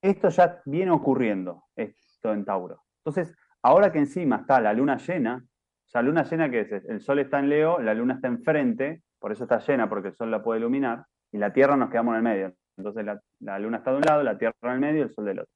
esto 0.00 0.30
ya 0.30 0.62
viene 0.64 0.90
ocurriendo, 0.90 1.64
esto 1.76 2.32
en 2.32 2.46
Tauro. 2.46 2.82
Entonces, 3.04 3.34
ahora 3.62 3.92
que 3.92 3.98
encima 3.98 4.36
está 4.36 4.62
la 4.62 4.72
luna 4.72 4.96
llena, 4.96 5.44
o 5.44 5.90
sea, 5.90 6.00
luna 6.00 6.22
llena 6.24 6.50
que 6.50 6.60
es, 6.60 6.72
el 6.72 7.02
sol 7.02 7.18
está 7.18 7.40
en 7.40 7.50
Leo, 7.50 7.78
la 7.78 7.92
luna 7.92 8.14
está 8.14 8.28
enfrente, 8.28 9.02
por 9.18 9.32
eso 9.32 9.42
está 9.44 9.58
llena, 9.58 9.86
porque 9.86 10.08
el 10.08 10.16
sol 10.16 10.30
la 10.30 10.42
puede 10.42 10.60
iluminar, 10.60 11.04
y 11.30 11.36
la 11.36 11.52
Tierra 11.52 11.76
nos 11.76 11.90
quedamos 11.90 12.12
en 12.12 12.16
el 12.16 12.22
medio. 12.22 12.54
Entonces, 12.78 13.04
la, 13.04 13.20
la 13.40 13.58
luna 13.58 13.78
está 13.78 13.90
de 13.90 13.96
un 13.98 14.04
lado, 14.04 14.22
la 14.22 14.38
Tierra 14.38 14.54
en 14.62 14.70
el 14.70 14.80
medio 14.80 15.00
y 15.00 15.02
el 15.02 15.12
sol 15.14 15.26
del 15.26 15.40
otro. 15.40 15.52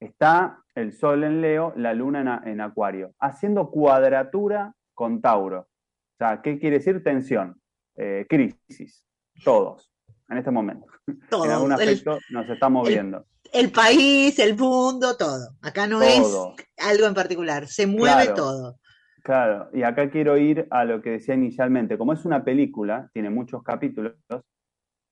Está 0.00 0.62
el 0.74 0.92
sol 0.92 1.24
en 1.24 1.40
Leo, 1.40 1.72
la 1.76 1.94
luna 1.94 2.42
en, 2.44 2.60
Acuario, 2.60 3.14
haciendo 3.20 3.70
cuadratura 3.70 4.74
con 4.92 5.20
Tauro. 5.20 5.60
O 5.60 6.16
sea, 6.18 6.42
¿qué 6.42 6.58
quiere 6.58 6.78
decir? 6.78 7.02
Tensión, 7.02 7.60
eh, 7.96 8.26
crisis, 8.28 9.06
todos, 9.44 9.90
en 10.28 10.38
este 10.38 10.50
momento. 10.50 10.86
Todo. 11.30 11.44
En 11.44 11.50
algún 11.50 11.72
el, 11.72 11.80
aspecto 11.80 12.18
nos 12.30 12.48
está 12.48 12.68
moviendo. 12.68 13.26
el 13.52 13.70
país, 13.70 14.38
el 14.38 14.56
mundo, 14.56 15.16
todo. 15.16 15.56
Acá 15.62 15.86
no 15.86 16.00
Todo. 16.00 16.54
es 16.56 16.84
algo 16.86 17.06
en 17.06 17.14
particular, 17.14 17.66
se 17.66 17.86
mueve 17.86 18.24
Claro. 18.24 18.34
todo. 18.34 18.78
Claro, 19.22 19.70
y 19.72 19.82
acá 19.82 20.10
quiero 20.10 20.36
ir 20.36 20.66
a 20.70 20.84
lo 20.84 21.00
que 21.00 21.10
decía 21.10 21.34
inicialmente. 21.34 21.96
Como 21.96 22.12
es 22.12 22.26
una 22.26 22.44
película, 22.44 23.08
tiene 23.14 23.30
muchos 23.30 23.62
capítulos, 23.62 24.14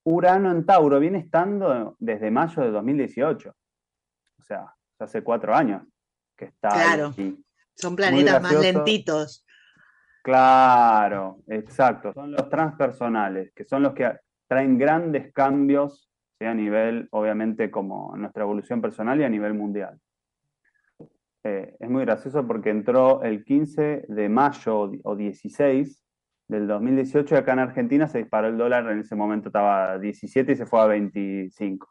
Urano 0.05 0.51
en 0.51 0.67
Tauro 0.67 0.99
viene 1.01 1.19
estando 1.19 1.97
desde 1.99 2.31
mayo 2.31 2.63
de 2.63 2.71
2018. 2.73 3.55
O 4.43 4.45
sea, 4.45 4.75
hace 4.99 5.23
cuatro 5.23 5.55
años 5.55 5.83
que 6.37 6.47
está 6.47 6.69
Claro. 6.69 7.15
ahí. 7.17 7.39
Son 7.75 7.95
planetas 7.95 8.43
más 8.43 8.61
lentitos. 8.61 9.47
Claro, 10.23 11.39
exacto. 11.47 12.13
Son 12.13 12.33
los 12.33 12.49
transpersonales, 12.49 13.53
que 13.55 13.65
son 13.65 13.83
los 13.83 13.95
que 13.95 14.13
traen 14.49 14.79
grandes 14.79 15.33
cambios, 15.33 16.11
¿sí? 16.39 16.45
a 16.45 16.55
nivel, 16.55 17.09
obviamente, 17.13 17.71
como 17.71 18.17
nuestra 18.17 18.43
evolución 18.43 18.81
personal 18.81 19.21
y 19.21 19.25
a 19.25 19.29
nivel 19.29 19.55
mundial. 19.55 19.99
Eh, 21.45 21.77
es 21.79 21.91
muy 21.91 22.05
gracioso 22.05 22.47
porque 22.47 22.71
entró 22.71 23.23
el 23.23 23.45
15 23.45 24.05
de 24.09 24.29
mayo 24.29 24.93
o 25.03 25.17
16 25.17 26.05
del 26.49 26.67
2018 26.69 27.35
y 27.35 27.39
acá 27.39 27.55
en 27.55 27.59
Argentina 27.61 28.07
se 28.07 28.19
disparó 28.19 28.49
el 28.49 28.59
dólar, 28.59 28.89
en 28.91 29.01
ese 29.01 29.17
momento 29.17 29.49
estaba 29.49 29.93
a 29.93 29.99
17 29.99 30.53
y 30.53 30.57
se 30.57 30.67
fue 30.67 30.81
a 30.81 30.87
25. 30.87 31.89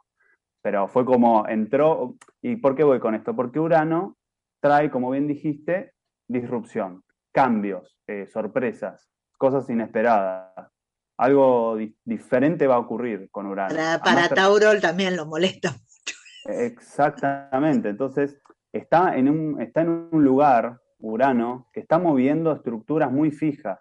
Pero 0.64 0.88
fue 0.88 1.06
como 1.06 1.48
entró, 1.48 2.16
¿y 2.42 2.56
por 2.58 2.76
qué 2.76 2.84
voy 2.84 3.00
con 3.00 3.16
esto? 3.16 3.36
Porque 3.36 3.60
Urano 3.60 4.18
trae, 4.62 4.92
como 4.92 5.10
bien 5.10 5.28
dijiste, 5.28 5.94
disrupción, 6.28 7.04
cambios, 7.34 7.98
eh, 8.08 8.28
sorpresas, 8.28 9.10
cosas 9.38 9.70
inesperadas. 9.70 10.72
Algo 11.18 11.76
di- 11.78 11.96
diferente 12.06 12.68
va 12.68 12.76
a 12.76 12.80
ocurrir 12.80 13.30
con 13.32 13.48
Urano. 13.48 13.76
Para, 14.04 14.30
Tauro 14.30 14.80
también 14.80 15.16
lo 15.16 15.26
molesta. 15.26 15.70
Exactamente. 16.46 17.90
Entonces, 17.90 18.40
está 18.72 19.16
en 19.16 19.30
un, 19.30 19.62
está 19.62 19.82
en 19.82 20.10
un 20.12 20.24
lugar, 20.24 20.80
Urano, 21.00 21.68
que 21.74 21.80
está 21.80 21.98
moviendo 21.98 22.52
estructuras 22.54 23.12
muy 23.12 23.32
fijas. 23.32 23.80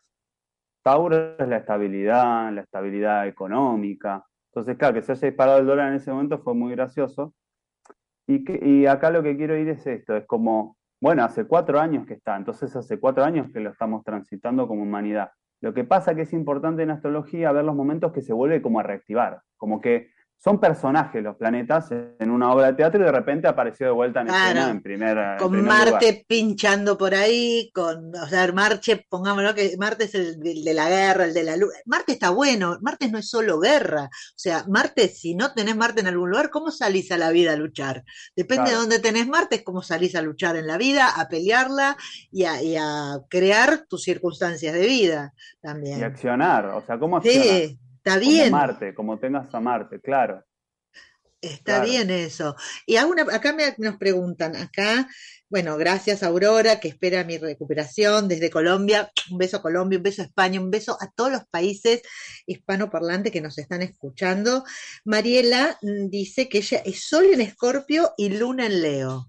Tauro 0.82 1.36
es 1.38 1.46
la 1.48 1.58
estabilidad, 1.58 2.50
la 2.52 2.62
estabilidad 2.62 3.26
económica. 3.26 4.24
Entonces, 4.52 4.76
claro, 4.76 4.94
que 4.94 5.02
se 5.02 5.12
haya 5.12 5.28
disparado 5.28 5.58
el 5.58 5.66
dólar 5.66 5.88
en 5.88 5.94
ese 5.94 6.10
momento 6.10 6.38
fue 6.38 6.54
muy 6.54 6.72
gracioso. 6.72 7.34
Y, 8.26 8.44
y 8.66 8.86
acá 8.86 9.10
lo 9.10 9.22
que 9.22 9.36
quiero 9.36 9.56
ir 9.56 9.68
es 9.68 9.86
esto, 9.86 10.16
es 10.16 10.26
como, 10.26 10.76
bueno, 11.00 11.24
hace 11.24 11.46
cuatro 11.46 11.80
años 11.80 12.06
que 12.06 12.14
está, 12.14 12.36
entonces 12.36 12.74
hace 12.76 13.00
cuatro 13.00 13.24
años 13.24 13.48
que 13.52 13.60
lo 13.60 13.70
estamos 13.70 14.04
transitando 14.04 14.68
como 14.68 14.82
humanidad. 14.82 15.30
Lo 15.60 15.74
que 15.74 15.84
pasa 15.84 16.14
que 16.14 16.22
es 16.22 16.32
importante 16.32 16.82
en 16.82 16.90
astrología 16.90 17.52
ver 17.52 17.64
los 17.64 17.74
momentos 17.74 18.12
que 18.12 18.22
se 18.22 18.32
vuelve 18.32 18.62
como 18.62 18.80
a 18.80 18.82
reactivar, 18.82 19.42
como 19.56 19.80
que 19.80 20.10
son 20.42 20.58
personajes 20.58 21.22
los 21.22 21.36
planetas 21.36 21.90
en 21.90 22.30
una 22.30 22.50
obra 22.50 22.68
de 22.68 22.72
teatro 22.72 22.98
y 22.98 23.04
de 23.04 23.12
repente 23.12 23.46
apareció 23.46 23.84
de 23.88 23.92
vuelta 23.92 24.22
en 24.22 24.28
Claro. 24.28 24.42
escena 24.48 24.70
en 24.70 24.82
primera. 24.82 25.32
en 25.34 25.38
Con 25.38 25.52
primer 25.52 25.68
Marte 25.68 26.06
lugar. 26.12 26.24
pinchando 26.26 26.96
por 26.96 27.14
ahí, 27.14 27.70
con, 27.74 28.16
o 28.16 28.26
sea, 28.26 28.50
Marte, 28.50 29.04
pongámoslo 29.10 29.54
que 29.54 29.76
Marte 29.78 30.04
es 30.04 30.14
el, 30.14 30.40
de- 30.40 30.62
de 30.64 30.72
la 30.74 30.88
guerra, 30.88 31.24
el 31.24 31.34
de 31.34 31.42
la 31.42 31.58
luz. 31.58 31.70
Marte 31.84 32.12
está 32.12 32.30
bueno, 32.30 32.78
Marte 32.80 33.10
no 33.10 33.18
es 33.18 33.28
solo 33.28 33.60
guerra. 33.60 34.04
O 34.04 34.08
sea, 34.38 34.64
Marte, 34.66 35.08
si 35.08 35.34
no 35.34 35.52
tenés 35.52 35.76
Marte 35.76 36.00
en 36.00 36.06
algún 36.06 36.30
lugar, 36.30 36.48
¿cómo 36.48 36.70
salís 36.70 37.12
a 37.12 37.18
la 37.18 37.28
vida 37.30 37.52
a 37.52 37.56
luchar? 37.56 38.02
Depende 38.34 38.64
Claro. 38.64 38.70
de 38.70 38.76
dónde 38.76 38.98
tenés 38.98 39.28
Marte, 39.28 39.56
es 39.56 39.62
cómo 39.62 39.82
salís 39.82 40.14
a 40.14 40.22
luchar 40.22 40.56
en 40.56 40.66
la 40.66 40.78
vida, 40.78 41.10
a 41.20 41.28
pelearla 41.28 41.98
y 42.32 42.44
a, 42.44 42.62
y 42.62 42.76
a 42.78 43.18
crear 43.28 43.84
tus 43.86 44.02
circunstancias 44.04 44.72
de 44.72 44.86
vida 44.86 45.34
Y 45.36 45.60
también. 45.60 46.02
accionar, 46.02 46.64
o 46.64 46.80
sea, 46.80 46.98
¿cómo 46.98 47.18
accionar? 47.18 47.42
Sí, 47.46 47.78
está 48.04 48.18
Como 48.18 48.30
bien. 48.30 48.50
Marte, 48.52 48.94
como 48.94 49.18
tengas 49.18 49.54
a 49.54 49.60
Marte, 49.60 50.00
claro. 50.00 50.44
Está 51.42 51.76
Claro. 51.76 51.84
bien 51.90 52.10
eso. 52.10 52.54
Y 52.84 52.96
acá 52.96 53.54
me, 53.54 53.74
nos 53.78 53.96
preguntan, 53.96 54.54
acá, 54.56 55.08
bueno, 55.48 55.78
gracias 55.78 56.22
Aurora, 56.22 56.80
que 56.80 56.88
espera 56.88 57.24
mi 57.24 57.38
recuperación 57.38 58.28
desde 58.28 58.50
Colombia. 58.50 59.10
Un 59.30 59.38
beso 59.38 59.56
a 59.56 59.62
Colombia, 59.62 59.96
un 59.98 60.02
beso 60.02 60.20
a 60.20 60.26
España, 60.26 60.60
un 60.60 60.70
beso 60.70 60.98
a 61.00 61.10
todos 61.10 61.32
los 61.32 61.46
países 61.46 62.02
hispanoparlantes 62.46 63.32
que 63.32 63.40
nos 63.40 63.56
están 63.56 63.80
escuchando. 63.80 64.64
Mariela 65.06 65.78
mm, 65.80 66.08
dice 66.10 66.46
que 66.48 66.58
ella 66.58 66.82
es 66.84 67.04
Sol 67.08 67.24
en 67.32 67.40
Escorpio 67.40 68.12
y 68.18 68.28
Luna 68.28 68.66
en 68.66 68.82
Leo. 68.82 69.26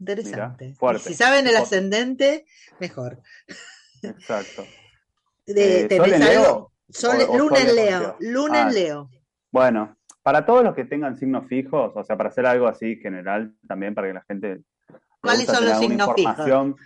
Interesante. 0.00 0.74
fuerte. 0.74 1.10
Si 1.10 1.14
saben 1.14 1.46
el 1.46 1.56
ascendente, 1.56 2.44
mejor. 2.80 3.22
Exacto. 4.02 4.66
De, 5.46 5.82
Eh, 5.82 5.84
¿tenés 5.88 6.06
¿Sol 6.08 6.14
en 6.14 6.22
algo? 6.24 6.42
Leo? 6.42 6.72
Sol- 6.92 7.16
o- 7.28 7.32
o 7.32 7.38
luna 7.38 7.56
Sol 7.56 7.64
en 7.64 7.68
en 7.68 7.76
Leo? 7.76 8.16
Luna 8.20 8.58
Ah, 8.64 8.68
en 8.68 8.74
Leo. 8.74 9.10
Bueno, 9.52 9.96
para 10.22 10.44
todos 10.46 10.62
los 10.64 10.74
que 10.74 10.84
tengan 10.84 11.16
signos 11.16 11.46
fijos, 11.46 11.92
o 11.94 12.04
sea, 12.04 12.16
para 12.16 12.28
hacer 12.28 12.46
algo 12.46 12.66
así 12.68 12.96
general 12.96 13.54
también 13.66 13.94
para 13.94 14.08
que 14.08 14.14
la 14.14 14.22
gente 14.22 14.56
le 14.56 14.62
¿Cuáles 15.20 15.46
son 15.46 15.64
los 15.64 15.78
fijos? 15.78 15.92
información. 15.92 16.76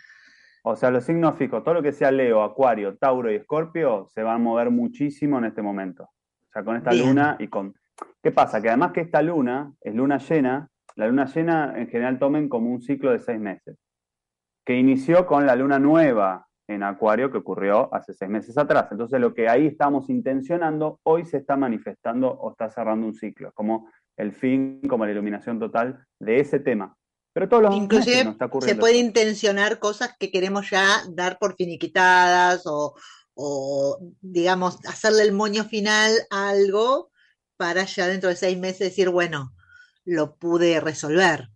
O 0.66 0.76
sea, 0.76 0.90
los 0.90 1.04
signos 1.04 1.36
fijos, 1.36 1.62
todo 1.62 1.74
lo 1.74 1.82
que 1.82 1.92
sea 1.92 2.10
Leo, 2.10 2.42
Acuario, 2.42 2.96
Tauro 2.96 3.30
y 3.30 3.34
Escorpio 3.36 4.06
se 4.14 4.22
van 4.22 4.36
a 4.36 4.38
mover 4.38 4.70
muchísimo 4.70 5.38
en 5.38 5.44
este 5.44 5.60
momento. 5.60 6.04
O 6.04 6.52
sea, 6.52 6.64
con 6.64 6.76
esta 6.76 6.90
Bien. 6.90 7.06
luna 7.08 7.36
y 7.38 7.48
con... 7.48 7.74
¿Qué 8.22 8.32
pasa? 8.32 8.62
Que 8.62 8.68
además 8.68 8.92
que 8.92 9.02
esta 9.02 9.20
luna 9.20 9.72
es 9.82 9.94
luna 9.94 10.16
llena, 10.18 10.70
la 10.96 11.06
luna 11.06 11.26
llena 11.26 11.74
en 11.76 11.88
general 11.88 12.18
tomen 12.18 12.48
como 12.48 12.70
un 12.70 12.80
ciclo 12.80 13.10
de 13.12 13.18
seis 13.18 13.38
meses, 13.38 13.76
que 14.64 14.74
inició 14.74 15.26
con 15.26 15.46
la 15.46 15.54
luna 15.54 15.78
nueva 15.78 16.46
en 16.68 16.82
Acuario 16.82 17.30
que 17.30 17.38
ocurrió 17.38 17.94
hace 17.94 18.14
seis 18.14 18.30
meses 18.30 18.56
atrás. 18.56 18.88
Entonces 18.90 19.20
lo 19.20 19.34
que 19.34 19.48
ahí 19.48 19.66
estamos 19.66 20.08
intencionando, 20.08 21.00
hoy 21.02 21.24
se 21.24 21.38
está 21.38 21.56
manifestando 21.56 22.30
o 22.30 22.50
está 22.52 22.70
cerrando 22.70 23.06
un 23.06 23.14
ciclo, 23.14 23.52
como 23.52 23.90
el 24.16 24.32
fin, 24.32 24.80
como 24.88 25.04
la 25.04 25.12
iluminación 25.12 25.58
total 25.58 26.06
de 26.18 26.40
ese 26.40 26.60
tema. 26.60 26.96
Pero 27.32 27.48
todos 27.48 27.64
los 27.64 27.74
Inclusive 27.74 28.24
nos 28.24 28.32
está 28.34 28.44
se 28.44 28.48
ocurriendo 28.48 28.80
puede 28.80 28.94
esto. 28.94 29.06
intencionar 29.06 29.78
cosas 29.78 30.14
que 30.18 30.30
queremos 30.30 30.70
ya 30.70 30.86
dar 31.10 31.38
por 31.38 31.56
finiquitadas 31.56 32.62
o, 32.66 32.94
o, 33.34 33.98
digamos, 34.20 34.78
hacerle 34.86 35.22
el 35.24 35.32
moño 35.32 35.64
final 35.64 36.12
a 36.30 36.50
algo 36.50 37.10
para 37.56 37.84
ya 37.84 38.06
dentro 38.06 38.28
de 38.28 38.36
seis 38.36 38.58
meses 38.58 38.78
decir, 38.90 39.10
bueno, 39.10 39.52
lo 40.04 40.36
pude 40.36 40.80
resolver. 40.80 41.48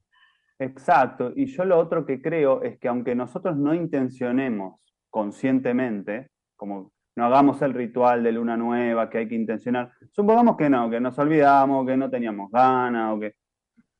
Exacto, 0.59 1.33
y 1.37 1.47
yo 1.47 1.65
lo 1.65 1.79
otro 1.79 2.05
que 2.05 2.21
creo 2.21 2.63
es 2.63 2.79
que 2.81 2.89
aunque 2.89 3.15
nosotros 3.15 3.57
no 3.57 3.75
intencionemos 3.75 4.81
conscientemente, 5.11 6.29
como 6.57 6.93
no 7.17 7.27
hagamos 7.27 7.61
el 7.63 7.75
ritual 7.75 8.23
de 8.23 8.33
luna 8.33 8.57
nueva 8.57 9.11
que 9.11 9.19
hay 9.19 9.29
que 9.29 9.35
intencionar, 9.35 9.93
supongamos 10.13 10.57
que 10.57 10.71
no, 10.71 10.89
que 10.89 11.01
nos 11.01 11.19
olvidamos, 11.19 11.87
que 11.87 11.97
no 11.97 12.09
teníamos 12.09 12.51
ganas, 12.51 13.15
o 13.15 13.21
que 13.21 13.35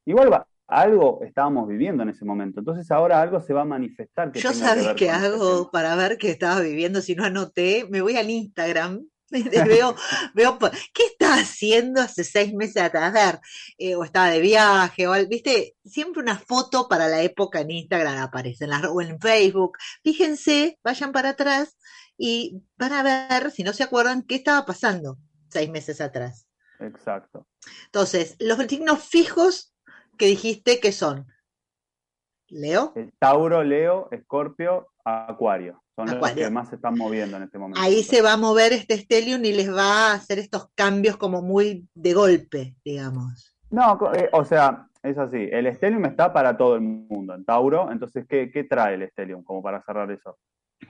igual 0.07 0.33
va, 0.33 0.47
algo 0.69 1.21
estábamos 1.25 1.67
viviendo 1.67 2.03
en 2.03 2.11
ese 2.11 2.25
momento, 2.25 2.61
entonces 2.61 2.91
ahora 2.91 3.21
algo 3.21 3.41
se 3.41 3.53
va 3.53 3.63
a 3.63 3.65
manifestar 3.65 4.31
que 4.31 4.39
Yo 4.39 4.51
que 4.51 4.57
sabes 4.57 4.89
qué 4.97 5.11
hago 5.11 5.71
para 5.71 5.97
ver 5.97 6.19
qué 6.19 6.31
estaba 6.31 6.61
viviendo, 6.61 7.01
si 7.01 7.15
no 7.15 7.25
anoté, 7.25 7.87
me 7.91 8.03
voy 8.03 8.17
al 8.17 8.31
Instagram. 8.31 9.05
Veo, 9.67 9.95
veo, 10.35 10.59
¿qué 10.95 11.05
estaba 11.05 11.35
haciendo 11.35 12.01
hace 12.01 12.25
seis 12.25 12.55
meses 12.55 12.83
atrás? 12.83 13.05
A 13.05 13.11
ver, 13.11 13.41
eh, 13.77 13.95
o 13.95 14.05
estaba 14.05 14.31
de 14.31 14.41
viaje, 14.41 15.07
o 15.07 15.13
viste, 15.29 15.77
siempre 15.85 16.23
una 16.23 16.39
foto 16.39 16.89
para 16.89 17.09
la 17.09 17.21
época 17.23 17.61
en 17.61 17.71
Instagram 17.71 18.17
aparece, 18.23 18.65
en 18.65 18.71
la- 18.71 18.91
o 18.91 19.01
en 19.03 19.21
Facebook. 19.21 19.77
Fíjense, 20.03 20.79
vayan 20.83 21.13
para 21.13 21.31
atrás 21.31 21.77
y 22.17 22.63
van 22.77 22.93
a 22.93 23.03
ver, 23.03 23.51
si 23.51 23.63
no 23.63 23.73
se 23.73 23.83
acuerdan, 23.83 24.23
qué 24.23 24.37
estaba 24.37 24.65
pasando 24.65 25.19
seis 25.51 25.69
meses 25.71 26.01
atrás. 26.01 26.47
Exacto. 26.81 27.47
Entonces, 27.87 28.37
los 28.39 28.59
signos 28.67 29.05
fijos 29.05 29.75
que 30.17 30.27
dijiste 30.27 30.81
que 30.81 30.93
son, 30.93 31.27
Leo, 32.49 32.93
El 32.97 33.13
Tauro, 33.19 33.63
Leo, 33.63 34.09
Escorpio, 34.11 34.89
Acuario. 35.05 35.83
Son 35.99 36.21
los 36.21 36.31
que 36.33 36.49
más 36.49 36.69
se 36.69 36.77
están 36.77 36.95
moviendo 36.97 37.39
en 37.39 37.43
este 37.43 37.59
momento. 37.59 37.81
ahí 37.81 38.05
se 38.05 38.23
va 38.23 38.35
a 38.35 38.37
mover 38.37 38.73
este 38.73 38.97
Stellium 38.99 39.45
y 39.45 39.53
les 39.53 39.69
va 39.75 40.13
a 40.13 40.15
hacer 40.15 40.39
estos 40.39 40.69
cambios 40.77 41.17
como 41.17 41.43
muy 41.43 41.89
de 41.93 42.15
golpe, 42.15 42.77
digamos. 42.85 43.57
No, 43.71 43.99
eh, 44.15 44.29
o 44.33 44.45
sea, 44.45 44.87
es 45.03 45.19
así. 45.19 45.49
El 45.51 45.75
Stellium 45.75 46.05
está 46.05 46.33
para 46.33 46.57
todo 46.57 46.77
el 46.77 46.83
mundo 46.83 47.35
en 47.35 47.45
Tauro. 47.45 47.91
Entonces, 47.91 48.27
¿qué, 48.29 48.49
qué 48.53 48.63
trae 48.63 48.95
el 48.95 49.09
Stellium? 49.11 49.43
Como 49.43 49.61
para 49.61 49.83
cerrar 49.83 50.09
eso. 50.13 50.39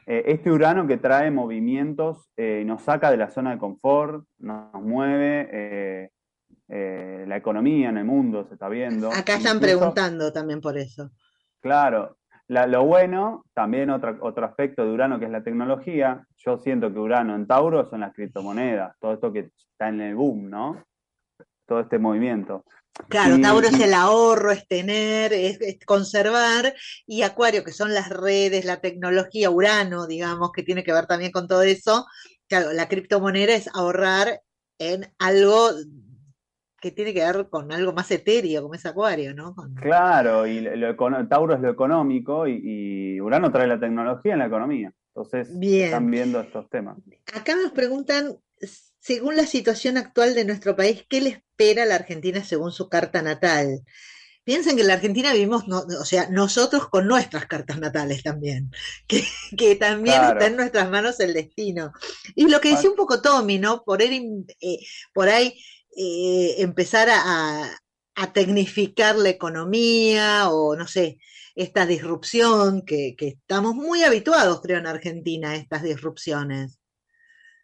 Eh, 0.05 0.25
este 0.27 0.51
Urano 0.51 0.87
que 0.87 0.99
trae 0.99 1.31
movimientos, 1.31 2.29
eh, 2.37 2.63
nos 2.67 2.83
saca 2.83 3.11
de 3.11 3.17
la 3.17 3.31
zona 3.31 3.53
de 3.53 3.59
confort, 3.59 4.27
nos 4.37 4.75
mueve, 4.75 5.49
eh, 5.51 7.25
la 7.27 7.37
economía 7.39 7.89
en 7.89 7.97
el 7.97 8.05
mundo 8.05 8.45
se 8.47 8.53
está 8.55 8.69
viendo. 8.69 9.09
Acá 9.09 9.37
están 9.37 9.57
Incluso- 9.57 9.61
preguntando 9.61 10.33
también 10.35 10.61
por 10.61 10.77
eso. 10.77 11.11
Claro. 11.61 12.18
La- 12.49 12.67
lo 12.67 12.85
bueno, 12.85 13.45
también 13.55 13.91
otra- 13.91 14.17
otro 14.21 14.47
aspecto 14.47 14.85
de 14.85 14.91
Urano 14.91 15.19
que 15.19 15.27
es 15.27 15.31
la 15.31 15.43
tecnología. 15.43 16.27
Yo 16.39 16.59
siento 16.59 16.93
que 16.93 16.99
Urano 16.99 17.35
en 17.35 17.47
Tauro 17.47 17.89
son 17.89 18.01
las 18.01 18.15
criptomonedas, 18.15 18.97
todo 19.01 19.13
esto 19.13 19.33
que 19.33 19.51
está 19.73 19.89
en 19.89 20.01
el 20.01 20.15
boom, 20.15 20.49
¿no? 20.49 20.83
Todo 21.67 21.81
este 21.81 21.99
movimiento. 21.99 22.65
Claro, 23.09 23.37
Y- 23.37 23.43
Tauro 23.43 23.69
es 23.69 23.79
el 23.79 23.93
ahorro, 23.95 24.51
es 24.51 24.67
tener, 24.67 25.33
es, 25.33 25.61
es 25.61 25.79
conservar, 25.85 26.75
y 27.07 27.23
Acuario, 27.23 27.63
que 27.63 27.73
son 27.73 27.93
las 27.95 28.09
redes, 28.09 28.65
la 28.65 28.81
tecnología, 28.81 29.51
Urano, 29.51 30.07
digamos, 30.07 30.51
que 30.53 30.63
tiene 30.63 30.83
que 30.83 30.93
ver 30.93 31.07
también 31.07 31.31
con 31.31 31.47
todo 31.47 31.63
eso. 31.63 32.07
Claro, 32.49 32.73
la 32.73 32.89
criptomoneda 32.89 33.55
es 33.55 33.69
ahorrar 33.75 34.41
en 34.79 35.07
algo 35.19 35.69
que 36.81 36.91
tiene 36.93 37.13
que 37.13 37.21
ver 37.25 37.49
con 37.51 37.73
algo 37.73 37.93
más 37.93 38.11
etéreo, 38.11 38.63
como 38.63 38.75
es 38.75 38.87
Acuario, 38.87 39.35
¿no? 39.35 39.55
Con- 39.55 39.75
Claro, 39.75 40.47
y 40.47 40.61
lo- 40.61 40.77
lo 40.77 40.91
econo- 40.97 41.27
Tauro 41.29 41.55
es 41.55 41.61
lo 41.61 41.71
económico 41.71 42.47
y, 42.47 42.61
y 43.17 43.21
Urano 43.21 43.51
trae 43.51 43.67
la 43.67 43.81
tecnología 43.81 44.35
en 44.35 44.39
la 44.41 44.47
economía. 44.47 44.93
Entonces, 45.15 45.59
Bien. 45.59 45.87
están 45.87 46.11
viendo 46.11 46.41
estos 46.41 46.69
temas. 46.71 46.97
Acá 47.35 47.57
nos 47.57 47.73
preguntan 47.73 48.37
según 49.01 49.37
la 49.37 49.47
situación 49.47 49.97
actual 49.97 50.35
de 50.35 50.45
nuestro 50.45 50.77
país, 50.77 51.05
¿qué 51.09 51.21
le 51.21 51.31
espera 51.31 51.85
a 51.85 51.87
la 51.87 51.95
Argentina 51.97 52.43
según 52.45 52.73
su 52.73 52.89
carta 52.89 53.23
natal? 53.23 53.81
Piensen 54.45 54.77
que 54.77 54.83
en 54.83 54.89
la 54.89 54.95
Argentina 54.95 55.33
vivimos, 55.33 55.69
no- 55.69 55.81
o 56.01 56.05
sea, 56.05 56.29
nosotros 56.31 56.89
con 56.89 57.07
nuestras 57.07 57.47
cartas 57.47 57.79
natales 57.79 58.23
también, 58.23 58.71
que, 59.09 59.25
que 59.57 59.77
también 59.77 60.17
Claro. 60.17 60.39
está 60.39 60.51
en 60.51 60.57
nuestras 60.57 60.91
manos 60.91 61.21
el 61.21 61.35
destino. 61.35 61.93
Y 62.35 62.49
lo 62.49 62.61
que 62.61 62.71
decía 62.71 62.91
un 62.91 62.97
poco 62.97 63.21
Tommy, 63.21 63.59
¿no? 63.59 63.83
Por 63.85 64.01
ahí, 64.03 64.45
eh, 64.61 64.79
por 65.13 65.29
ahí 65.29 65.59
eh, 66.01 66.63
empezar 66.63 67.09
a, 67.11 67.65
a- 68.15 68.33
tecnificar 68.33 69.17
la 69.17 69.31
economía 69.31 70.49
o 70.51 70.77
no 70.77 70.87
sé, 70.87 71.19
esta 71.57 71.87
disrupción 71.87 72.83
que, 72.87 73.15
que 73.19 73.29
estamos 73.29 73.75
muy 73.75 74.05
habituados, 74.05 74.61
creo, 74.63 74.79
en 74.79 74.87
Argentina, 74.87 75.51
a 75.51 75.57
estas 75.57 75.83
disrupciones. 75.83 76.79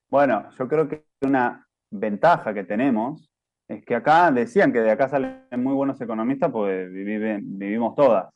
Bueno, 0.09 0.49
yo 0.59 0.69
creo 0.69 0.89
que 0.89 1.05
una 1.23 1.67
ventaja 1.91 2.53
que 2.55 2.65
tenemos 2.65 3.31
es 3.69 3.85
que 3.85 3.95
acá 3.95 4.31
decían 4.31 4.73
que 4.73 4.81
de 4.81 4.91
acá 4.91 5.09
salen 5.09 5.47
muy 5.59 5.75
buenos 5.75 6.01
economistas, 6.01 6.51
viven- 6.53 7.43
vivimos 7.59 7.95
todas. 7.95 8.27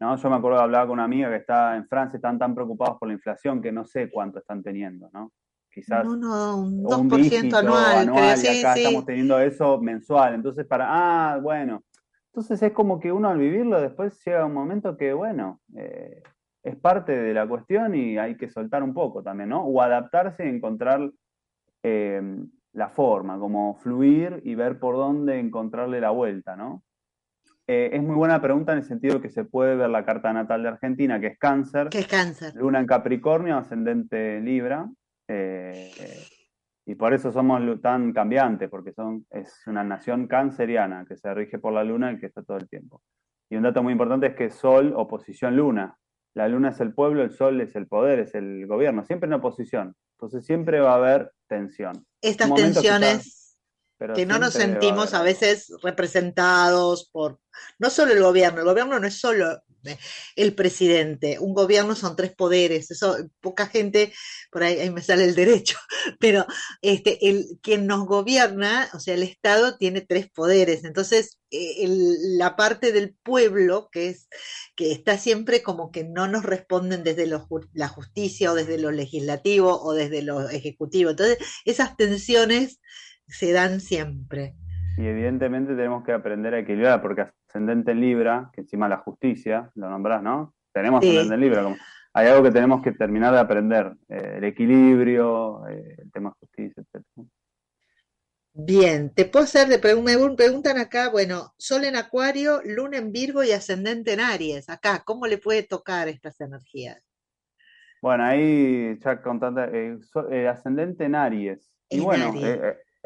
¿no? 0.00 0.16
Yo 0.16 0.30
me 0.30 0.36
acuerdo 0.36 0.58
de 0.58 0.64
hablar 0.64 0.86
con 0.86 0.94
una 0.94 1.04
amiga 1.04 1.28
que 1.30 1.36
está 1.36 1.76
en 1.76 1.86
Francia, 1.86 2.16
están 2.16 2.38
tan 2.38 2.54
preocupados 2.54 2.96
por 2.98 3.08
la 3.08 3.14
inflación 3.14 3.60
que 3.60 3.72
no 3.72 3.84
sé 3.84 4.10
cuánto 4.10 4.38
están 4.38 4.62
teniendo, 4.62 5.10
¿no? 5.12 5.32
Quizás 5.78 6.04
No, 6.04 6.16
no, 6.16 6.58
un 6.58 6.84
o 6.84 6.98
un 6.98 7.08
2% 7.08 7.16
dígito 7.16 7.56
anual, 7.58 7.84
creo, 7.84 8.16
anual, 8.16 8.38
y 8.42 8.58
acá 8.58 8.74
sí. 8.74 8.80
estamos 8.80 9.06
teniendo 9.06 9.38
eso 9.38 9.80
mensual. 9.80 10.34
Entonces, 10.34 10.66
para, 10.66 10.86
ah, 10.88 11.38
bueno. 11.38 11.84
Entonces 12.26 12.60
es 12.62 12.72
como 12.72 12.98
que 12.98 13.12
uno 13.12 13.28
al 13.28 13.38
vivirlo 13.38 13.80
después 13.80 14.20
llega 14.24 14.44
un 14.44 14.54
momento 14.54 14.96
que, 14.96 15.12
bueno, 15.12 15.60
eh, 15.76 16.22
es 16.64 16.76
parte 16.76 17.16
de 17.16 17.32
la 17.32 17.46
cuestión 17.46 17.94
y 17.94 18.18
hay 18.18 18.36
que 18.36 18.48
soltar 18.48 18.82
un 18.82 18.92
poco 18.92 19.22
también, 19.22 19.50
¿no? 19.50 19.62
O 19.64 19.80
adaptarse 19.80 20.44
y 20.44 20.48
encontrar 20.48 21.10
eh, 21.84 22.20
la 22.72 22.88
forma, 22.88 23.38
como 23.38 23.76
fluir 23.76 24.40
y 24.44 24.56
ver 24.56 24.80
por 24.80 24.96
dónde 24.96 25.38
encontrarle 25.38 26.00
la 26.00 26.10
vuelta, 26.10 26.56
¿no? 26.56 26.82
Eh, 27.70 27.90
es 27.92 28.02
muy 28.02 28.16
buena 28.16 28.40
pregunta 28.40 28.72
en 28.72 28.78
el 28.78 28.84
sentido 28.84 29.20
que 29.20 29.28
se 29.28 29.44
puede 29.44 29.76
ver 29.76 29.90
la 29.90 30.04
carta 30.04 30.32
natal 30.32 30.62
de 30.62 30.70
Argentina, 30.70 31.20
que 31.20 31.26
es 31.28 31.38
cáncer, 31.38 31.90
Que 31.90 31.98
es 31.98 32.06
cáncer. 32.06 32.54
Luna 32.54 32.80
en 32.80 32.86
Capricornio, 32.86 33.58
ascendente 33.58 34.40
Libra, 34.40 34.88
eh, 35.28 35.92
y 36.86 36.94
por 36.94 37.12
eso 37.12 37.30
somos 37.30 37.60
tan 37.82 38.12
cambiantes, 38.14 38.70
porque 38.70 38.92
son, 38.92 39.26
es 39.30 39.62
una 39.66 39.84
nación 39.84 40.26
canceriana 40.26 41.04
que 41.06 41.16
se 41.16 41.32
rige 41.34 41.58
por 41.58 41.74
la 41.74 41.84
Luna 41.84 42.12
y 42.12 42.18
que 42.18 42.26
está 42.26 42.42
todo 42.42 42.56
el 42.56 42.68
tiempo. 42.68 43.02
Y 43.50 43.56
un 43.56 43.62
dato 43.62 43.82
muy 43.82 43.92
importante 43.92 44.28
es 44.28 44.34
que 44.34 44.50
Sol, 44.50 44.94
oposición 44.96 45.56
Luna. 45.56 45.98
La 46.34 46.48
Luna 46.48 46.70
es 46.70 46.80
el 46.80 46.94
pueblo, 46.94 47.22
el 47.22 47.30
Sol 47.30 47.60
es 47.60 47.76
el 47.76 47.86
poder, 47.86 48.20
es 48.20 48.34
el 48.34 48.66
gobierno, 48.66 49.04
siempre 49.04 49.26
en 49.26 49.34
oposición. 49.34 49.94
Entonces 50.16 50.46
siempre 50.46 50.80
va 50.80 50.92
a 50.92 50.96
haber 50.96 51.32
tensión. 51.46 52.06
Estas 52.22 52.54
tensiones 52.54 53.22
quizás, 53.22 53.58
pero 53.98 54.14
que 54.14 54.26
no 54.26 54.38
nos 54.38 54.54
sentimos 54.54 55.12
a 55.12 55.22
veces 55.22 55.70
representados 55.82 57.10
por, 57.10 57.38
no 57.78 57.90
solo 57.90 58.12
el 58.12 58.22
gobierno, 58.22 58.60
el 58.60 58.66
gobierno 58.66 58.98
no 58.98 59.06
es 59.06 59.20
solo 59.20 59.60
el 60.36 60.54
presidente, 60.54 61.38
un 61.38 61.54
gobierno 61.54 61.94
son 61.94 62.16
tres 62.16 62.34
poderes, 62.34 62.90
eso 62.90 63.16
poca 63.40 63.66
gente, 63.66 64.12
por 64.50 64.62
ahí, 64.62 64.90
me 64.90 65.02
sale 65.02 65.24
el 65.24 65.34
derecho, 65.34 65.78
pero 66.20 66.46
este, 66.82 67.28
el, 67.28 67.58
quien 67.62 67.86
nos 67.86 68.06
gobierna, 68.06 68.88
o 68.94 69.00
sea, 69.00 69.14
el 69.14 69.22
Estado 69.22 69.76
tiene 69.76 70.00
tres 70.00 70.30
poderes, 70.30 70.84
entonces 70.84 71.38
el- 71.50 72.36
la 72.38 72.56
parte 72.56 72.92
del 72.92 73.16
pueblo 73.22 73.88
que 73.90 74.08
es 74.08 74.28
que 74.76 74.92
está 74.92 75.16
siempre 75.16 75.62
como 75.62 75.90
que 75.90 76.04
no 76.04 76.28
nos 76.28 76.44
responden 76.44 77.02
desde 77.04 77.26
lo 77.26 77.46
la 77.72 77.88
justicia 77.88 78.52
o 78.52 78.54
desde 78.54 78.78
lo 78.78 78.90
legislativo 78.90 79.80
o 79.82 79.94
desde 79.94 80.22
lo 80.22 80.48
ejecutivo, 80.50 81.10
entonces 81.10 81.38
esas 81.64 81.96
tensiones 81.96 82.80
se 83.26 83.52
dan 83.52 83.80
siempre. 83.80 84.54
Y 84.96 85.06
evidentemente 85.06 85.74
tenemos 85.74 86.04
que 86.04 86.12
aprender 86.12 86.54
a 86.54 86.58
equilibrar, 86.60 87.00
porque 87.00 87.26
ascendente 87.58 87.90
en 87.92 88.00
Libra, 88.00 88.50
que 88.52 88.60
encima 88.60 88.88
la 88.88 88.98
justicia, 88.98 89.70
lo 89.74 89.90
nombrás, 89.90 90.22
¿no? 90.22 90.54
Tenemos 90.72 91.00
Sí. 91.02 91.08
ascendente 91.08 91.34
en 91.34 91.40
Libra, 91.40 91.62
como, 91.64 91.76
hay 92.14 92.28
algo 92.28 92.42
que 92.44 92.50
tenemos 92.52 92.82
que 92.82 92.92
terminar 92.92 93.32
de 93.34 93.40
aprender, 93.40 93.92
eh, 94.08 94.34
el 94.36 94.44
equilibrio, 94.44 95.66
eh, 95.68 95.96
el 95.98 96.10
tema 96.12 96.30
de 96.30 96.34
justicia, 96.46 96.82
etc. 96.82 97.04
Bien, 98.54 99.10
te 99.14 99.24
puedo 99.24 99.44
hacer, 99.44 99.68
de 99.68 99.80
pregun- 99.80 100.02
me 100.04 100.36
preguntan 100.36 100.78
acá, 100.78 101.10
bueno, 101.10 101.54
Sol 101.58 101.84
en 101.84 101.96
Acuario, 101.96 102.60
Luna 102.64 102.98
en 102.98 103.12
Virgo 103.12 103.42
y 103.44 103.52
Ascendente 103.52 104.12
en 104.12 104.20
Aries. 104.20 104.68
Acá, 104.68 105.02
¿cómo 105.04 105.26
le 105.26 105.38
puede 105.38 105.62
tocar 105.62 106.08
estas 106.08 106.40
energías? 106.40 107.00
Bueno, 108.00 108.24
ahí 108.24 108.96
ya 109.00 109.20
contando, 109.20 109.62
eh, 109.64 109.98
so- 110.02 110.28
ascendente 110.48 111.04
en 111.04 111.14
Aries. 111.14 111.70
Y 111.90 111.98
En 111.98 112.04
bueno, 112.04 112.30
Aries. 112.30 112.58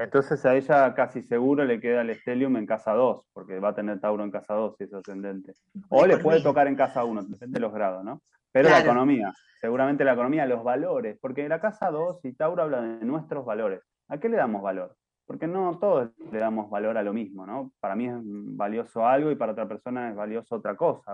Entonces 0.03 0.45
a 0.45 0.55
ella 0.55 0.95
casi 0.95 1.23
seguro 1.23 1.65
le 1.65 1.81
queda 1.81 2.03
el 2.03 2.11
estelium 2.11 2.57
en 2.57 2.67
casa 2.67 2.93
2, 2.93 3.27
porque 3.33 3.59
va 3.59 3.71
a 3.71 3.75
tener 3.75 4.01
Tauro 4.01 4.25
en 4.25 4.31
casa 4.31 4.55
2 4.55 4.77
si 4.77 4.85
es 4.85 4.95
ascendente. 4.95 5.53
O 5.89 6.07
le 6.07 6.19
puede 6.19 6.43
tocar 6.43 6.67
en 6.67 6.77
casa 6.77 7.05
1, 7.05 7.23
depende 7.25 7.55
de 7.55 7.61
los 7.61 7.73
grados, 7.73 8.05
¿no? 8.05 8.23
Pero 8.53 8.69
la 8.69 8.81
economía, 8.81 9.33
seguramente 9.61 10.05
la 10.05 10.13
economía, 10.13 10.45
los 10.47 10.63
valores, 10.63 11.19
porque 11.21 11.49
la 11.49 11.61
casa 11.61 11.91
2 11.91 12.25
y 12.25 12.35
Tauro 12.35 12.63
habla 12.63 12.83
de 12.83 13.05
nuestros 13.05 13.45
valores. 13.45 13.81
¿A 14.09 14.19
qué 14.19 14.29
le 14.29 14.37
damos 14.37 14.63
valor? 14.63 14.95
Porque 15.25 15.47
no 15.47 15.79
todos 15.79 16.11
le 16.31 16.39
damos 16.39 16.69
valor 16.69 16.99
a 16.99 17.03
lo 17.03 17.15
mismo, 17.15 17.47
¿no? 17.47 17.73
Para 17.81 17.97
mí 17.97 18.09
es 18.09 18.17
valioso 18.23 19.07
algo 19.07 19.31
y 19.31 19.37
para 19.37 19.53
otra 19.53 19.67
persona 19.67 20.11
es 20.11 20.17
valioso 20.17 20.57
otra 20.57 20.77
cosa. 20.77 21.13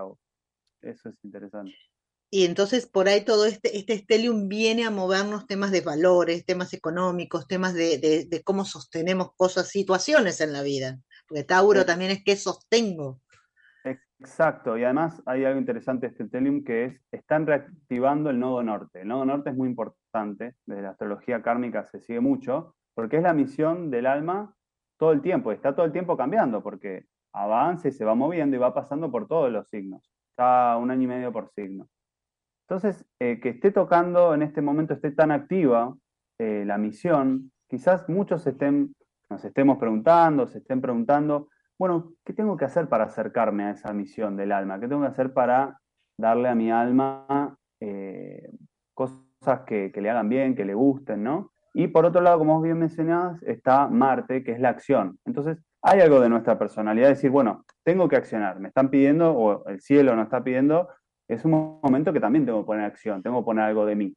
Eso 0.81 1.09
es 1.09 1.15
interesante. 1.23 1.73
Y 2.31 2.45
entonces 2.45 2.85
por 2.87 3.07
ahí 3.07 3.25
todo 3.25 3.45
este, 3.45 3.77
este 3.77 3.97
stellium 3.97 4.47
viene 4.47 4.85
a 4.85 4.91
movernos 4.91 5.47
temas 5.47 5.71
de 5.71 5.81
valores, 5.81 6.45
temas 6.45 6.73
económicos, 6.73 7.47
temas 7.47 7.73
de, 7.73 7.97
de- 7.97 8.25
de 8.25 8.43
cómo 8.43 8.65
sostenemos 8.65 9.33
cosas, 9.35 9.69
situaciones 9.69 10.39
en 10.41 10.53
la 10.53 10.61
vida. 10.61 10.99
Porque 11.27 11.43
Tauro 11.43 11.81
Sí. 11.81 11.85
también 11.87 12.11
es 12.11 12.23
que 12.23 12.35
sostengo. 12.35 13.19
Exacto, 14.21 14.77
y 14.77 14.83
además 14.83 15.21
hay 15.25 15.45
algo 15.45 15.59
interesante 15.59 16.07
de 16.07 16.11
este 16.11 16.27
Telium 16.27 16.65
que 16.65 16.83
es, 16.85 17.01
están 17.09 17.47
reactivando 17.47 18.29
el 18.29 18.37
nodo 18.37 18.61
norte. 18.61 19.01
El 19.01 19.07
nodo 19.07 19.23
norte 19.23 19.49
es 19.51 19.55
muy 19.55 19.69
importante, 19.69 20.55
desde 20.65 20.81
la 20.81 20.89
astrología 20.89 21.41
kármica 21.41 21.85
se 21.85 22.01
sigue 22.01 22.19
mucho, 22.19 22.75
porque 22.93 23.15
es 23.15 23.23
la 23.23 23.33
misión 23.33 23.89
del 23.89 24.05
alma 24.07 24.53
todo 24.97 25.13
el 25.13 25.21
tiempo, 25.21 25.51
y 25.51 25.55
está 25.55 25.73
todo 25.73 25.85
el 25.85 25.93
tiempo 25.93 26.17
cambiando, 26.17 26.61
porque 26.61 27.05
avanza 27.33 27.87
y 27.87 27.93
se 27.93 28.03
va 28.03 28.13
moviendo 28.13 28.57
y 28.57 28.59
va 28.59 28.73
pasando 28.73 29.09
por 29.09 29.25
todos 29.25 29.49
los 29.53 29.69
signos. 29.69 30.11
Está 30.31 30.75
un 30.75 30.91
año 30.91 31.03
y 31.03 31.07
medio 31.07 31.31
por 31.31 31.49
signo. 31.55 31.87
Entonces, 32.69 33.03
eh, 33.19 33.39
que 33.41 33.49
esté 33.49 33.71
tocando 33.71 34.35
en 34.35 34.43
este 34.43 34.61
momento, 34.61 34.93
esté 34.93 35.09
tan 35.09 35.31
activa 35.31 35.95
eh, 36.37 36.63
la 36.67 36.77
misión, 36.77 37.51
quizás 37.67 38.07
muchos 38.07 38.45
estén, 38.45 38.93
nos 39.27 39.43
estemos 39.43 39.79
preguntando, 39.79 40.45
se 40.45 40.59
estén 40.59 40.79
preguntando, 40.79 41.49
bueno, 41.79 42.13
¿qué 42.23 42.31
tengo 42.31 42.57
que 42.57 42.65
hacer 42.65 42.87
para 42.87 43.05
acercarme 43.05 43.63
a 43.63 43.71
esa 43.71 43.91
misión 43.91 44.37
del 44.37 44.51
alma? 44.51 44.79
¿Qué 44.79 44.87
tengo 44.87 45.01
que 45.01 45.07
hacer 45.07 45.33
para 45.33 45.79
darle 46.15 46.47
a 46.47 46.53
mi 46.53 46.69
alma 46.69 47.57
eh, 47.79 48.51
cosas 48.93 49.61
que, 49.65 49.91
que 49.91 50.01
le 50.01 50.11
hagan 50.11 50.29
bien, 50.29 50.53
que 50.53 50.65
le 50.65 50.75
gusten, 50.75 51.23
¿no? 51.23 51.51
Y 51.73 51.87
por 51.87 52.05
otro 52.05 52.21
lado, 52.21 52.37
como 52.37 52.53
vos 52.53 52.63
bien 52.63 52.77
mencionabas, 52.77 53.41
está 53.41 53.87
Marte, 53.87 54.43
que 54.43 54.51
es 54.51 54.59
la 54.59 54.69
acción. 54.69 55.17
Entonces, 55.25 55.57
hay 55.81 56.01
algo 56.01 56.19
de 56.19 56.29
nuestra 56.29 56.59
personalidad, 56.59 57.07
de 57.07 57.15
decir, 57.15 57.31
bueno, 57.31 57.65
tengo 57.83 58.07
que 58.07 58.17
accionar, 58.17 58.59
me 58.59 58.67
están 58.67 58.91
pidiendo, 58.91 59.31
o 59.35 59.65
el 59.67 59.81
cielo 59.81 60.15
nos 60.15 60.25
está 60.25 60.43
pidiendo, 60.43 60.89
es 61.29 61.45
un 61.45 61.79
momento 61.81 62.11
que 62.11 62.19
también 62.19 62.45
tengo 62.45 62.61
que 62.61 62.67
poner 62.67 62.85
acción, 62.85 63.21
tengo 63.21 63.41
que 63.41 63.45
poner 63.45 63.65
algo 63.65 63.85
de 63.85 63.95
mí. 63.95 64.13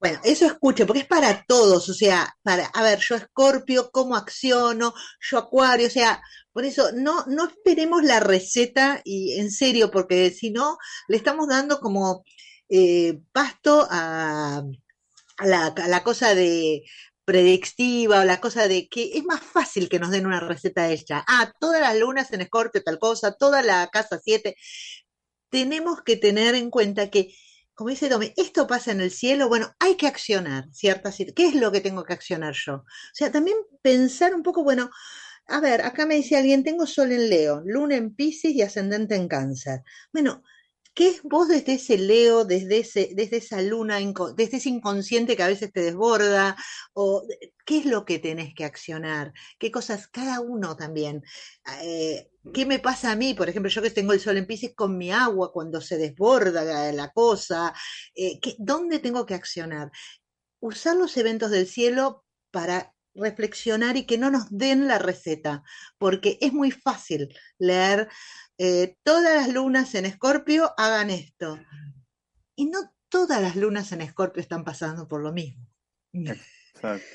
Bueno, 0.00 0.20
eso 0.24 0.46
escucho, 0.46 0.86
porque 0.86 1.00
es 1.00 1.06
para 1.06 1.44
todos, 1.44 1.88
o 1.88 1.94
sea, 1.94 2.34
para, 2.42 2.66
a 2.66 2.82
ver, 2.82 3.00
yo 3.00 3.16
Escorpio, 3.16 3.90
¿cómo 3.90 4.14
acciono? 4.16 4.94
Yo 5.20 5.38
Acuario, 5.38 5.88
o 5.88 5.90
sea, 5.90 6.22
por 6.52 6.64
eso 6.64 6.90
no, 6.94 7.24
no 7.26 7.48
esperemos 7.48 8.04
la 8.04 8.20
receta 8.20 9.02
y 9.04 9.38
en 9.40 9.50
serio, 9.50 9.90
porque 9.90 10.30
si 10.30 10.50
no, 10.50 10.78
le 11.08 11.16
estamos 11.16 11.48
dando 11.48 11.80
como 11.80 12.24
eh, 12.68 13.20
pasto 13.32 13.86
a, 13.90 14.62
a 15.38 15.46
la, 15.46 15.66
a 15.66 15.88
la 15.88 16.02
cosa 16.04 16.34
de 16.34 16.84
predictiva 17.24 18.20
o 18.20 18.24
la 18.24 18.40
cosa 18.40 18.68
de 18.68 18.88
que 18.88 19.10
es 19.18 19.24
más 19.24 19.40
fácil 19.40 19.88
que 19.90 19.98
nos 19.98 20.10
den 20.10 20.26
una 20.26 20.40
receta 20.40 20.88
hecha. 20.88 21.24
Ah, 21.28 21.52
todas 21.60 21.80
las 21.82 21.98
lunas 21.98 22.32
en 22.32 22.40
Escorpio, 22.40 22.82
tal 22.82 22.98
cosa, 22.98 23.32
toda 23.32 23.62
la 23.62 23.88
casa 23.88 24.18
7. 24.18 24.56
Tenemos 25.50 26.02
que 26.02 26.16
tener 26.16 26.54
en 26.54 26.70
cuenta 26.70 27.10
que 27.10 27.34
como 27.78 27.90
dice 27.90 28.08
Tommy, 28.08 28.34
esto 28.36 28.66
pasa 28.66 28.90
en 28.90 29.00
el 29.00 29.12
cielo, 29.12 29.46
bueno, 29.48 29.72
hay 29.78 29.94
que 29.96 30.08
accionar 30.08 30.64
ciertas 30.72 31.16
¿Qué 31.36 31.46
es 31.46 31.54
lo 31.54 31.70
que 31.70 31.80
tengo 31.80 32.02
que 32.02 32.12
accionar 32.12 32.52
yo? 32.52 32.74
O 32.74 32.84
sea, 33.12 33.30
también 33.30 33.56
pensar 33.82 34.34
un 34.34 34.42
poco, 34.42 34.64
bueno, 34.64 34.90
a 35.46 35.60
ver, 35.60 35.82
acá 35.82 36.04
me 36.04 36.16
dice 36.16 36.36
alguien, 36.36 36.64
tengo 36.64 36.88
sol 36.88 37.12
en 37.12 37.30
Leo, 37.30 37.62
luna 37.64 37.94
en 37.94 38.16
Pisces 38.16 38.52
y 38.52 38.62
ascendente 38.62 39.14
en 39.14 39.28
Cáncer. 39.28 39.82
Bueno, 40.12 40.42
¿qué 40.98 41.10
es 41.10 41.22
vos 41.22 41.46
desde 41.46 41.74
ese 41.74 41.96
Leo, 41.96 42.44
desde, 42.44 42.80
ese, 42.80 43.10
desde 43.14 43.36
esa 43.36 43.62
luna, 43.62 44.00
desde 44.36 44.56
ese 44.56 44.68
inconsciente 44.68 45.36
que 45.36 45.44
a 45.44 45.46
veces 45.46 45.72
te 45.72 45.80
desborda? 45.80 46.56
¿O 46.92 47.24
qué 47.64 47.78
es 47.78 47.86
lo 47.86 48.04
que 48.04 48.18
tenés 48.18 48.52
que 48.52 48.64
accionar? 48.64 49.32
¿Qué 49.60 49.70
cosas, 49.70 50.08
cada 50.08 50.40
uno 50.40 50.76
también? 50.76 51.22
Eh, 51.84 52.32
¿Qué 52.52 52.66
me 52.66 52.80
pasa 52.80 53.12
a 53.12 53.16
mí? 53.16 53.34
Por 53.34 53.48
ejemplo, 53.48 53.70
yo 53.70 53.80
que 53.80 53.90
tengo 53.90 54.12
el 54.12 54.18
sol 54.18 54.38
en 54.38 54.48
Pisces 54.48 54.74
con 54.74 54.98
mi 54.98 55.12
agua 55.12 55.52
cuando 55.52 55.80
se 55.80 55.98
desborda 55.98 56.92
la, 56.92 57.12
cosa. 57.12 57.72
Eh, 58.16 58.40
¿qué, 58.40 58.56
¿Dónde 58.58 58.98
tengo 58.98 59.24
que 59.24 59.34
accionar? 59.34 59.92
Usar 60.58 60.96
los 60.96 61.16
eventos 61.16 61.52
del 61.52 61.68
cielo 61.68 62.24
para 62.50 62.92
reflexionar 63.14 63.96
y 63.96 64.04
que 64.04 64.18
no 64.18 64.30
nos 64.30 64.46
den 64.50 64.86
la 64.86 64.98
receta, 64.98 65.62
porque 65.98 66.38
es 66.40 66.52
muy 66.52 66.70
fácil 66.70 67.28
leer 67.58 68.08
eh, 68.58 68.96
todas 69.02 69.34
las 69.34 69.52
lunas 69.52 69.94
en 69.94 70.06
Escorpio 70.06 70.72
hagan 70.76 71.10
esto. 71.10 71.58
Y 72.56 72.66
no 72.66 72.94
todas 73.08 73.40
las 73.40 73.56
lunas 73.56 73.92
en 73.92 74.00
Escorpio 74.02 74.40
están 74.42 74.64
pasando 74.64 75.08
por 75.08 75.22
lo 75.22 75.32
mismo. 75.32 75.66
Exacto. 76.12 77.06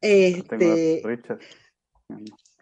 Este, 0.00 1.00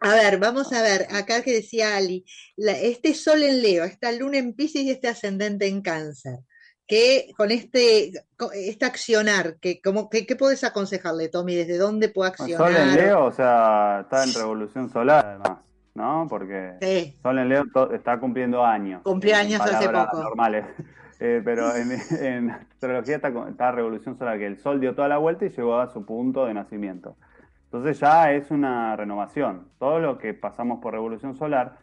a 0.01 0.15
ver, 0.15 0.39
vamos 0.39 0.73
a 0.73 0.83
ver, 0.83 1.07
acá 1.11 1.43
que 1.43 1.53
decía 1.53 1.97
Ali, 1.97 2.25
la- 2.57 2.79
este 2.79 3.15
sol 3.15 3.43
en 3.43 3.63
Leo, 3.63 3.85
esta 3.85 4.13
luna 4.13 4.39
en 4.39 4.55
Piscis 4.55 4.83
y 4.83 4.91
este 4.91 5.09
ascendente 5.09 5.67
en 5.67 5.81
Cáncer, 5.83 6.41
que 6.87 7.33
con 7.37 7.51
este, 7.51 8.13
con 8.37 8.51
este 8.55 8.85
accionar, 8.85 9.57
que, 9.57 9.81
como, 9.81 10.09
que, 10.09 10.27
¿qué 10.27 10.37
puedes 10.37 10.63
aconsejarle, 10.65 11.29
Tommy? 11.29 11.55
¿Desde 11.55 11.79
dónde 11.79 12.09
puede 12.09 12.33
Bueno, 12.39 12.57
Sol 12.57 12.69
en 12.69 12.77
accionar? 12.77 12.97
Leo, 12.97 13.25
o 13.25 13.33
sea, 13.33 14.01
está 14.03 14.25
en 14.25 14.35
revolución 14.35 14.91
solar 14.91 15.27
además, 15.27 15.59
¿no? 15.95 16.27
Porque 16.29 16.75
Sí, 16.81 17.17
Sol 17.23 17.39
en 17.39 17.49
Leo 17.49 17.65
está 17.93 18.19
cumpliendo 18.21 18.65
años. 18.65 19.03
Cumplió 19.03 19.37
años 19.37 19.61
hace 19.61 19.89
poco. 19.89 20.23
normales. 20.23 20.65
Eh, 21.19 21.41
pero 21.43 21.75
en, 21.75 21.93
en 22.21 22.51
astrología 22.51 23.17
está, 23.17 23.33
está 23.49 23.73
revolución 23.73 24.19
solar, 24.19 24.37
que 24.37 24.45
el 24.45 24.59
Sol 24.59 24.81
dio 24.81 24.95
toda 24.95 25.09
la 25.09 25.17
vuelta 25.17 25.47
y 25.47 25.49
llegó 25.49 25.79
a 25.79 25.91
su 25.91 26.05
punto 26.05 26.45
de 26.45 26.53
nacimiento. 26.53 27.17
Entonces 27.65 27.99
ya 28.01 28.33
es 28.33 28.51
una 28.51 28.95
renovación. 28.97 29.69
Todo 29.79 29.99
lo 29.99 30.19
que 30.19 30.35
pasamos 30.35 30.81
por 30.81 30.93
revolución 30.93 31.35
solar, 31.35 31.79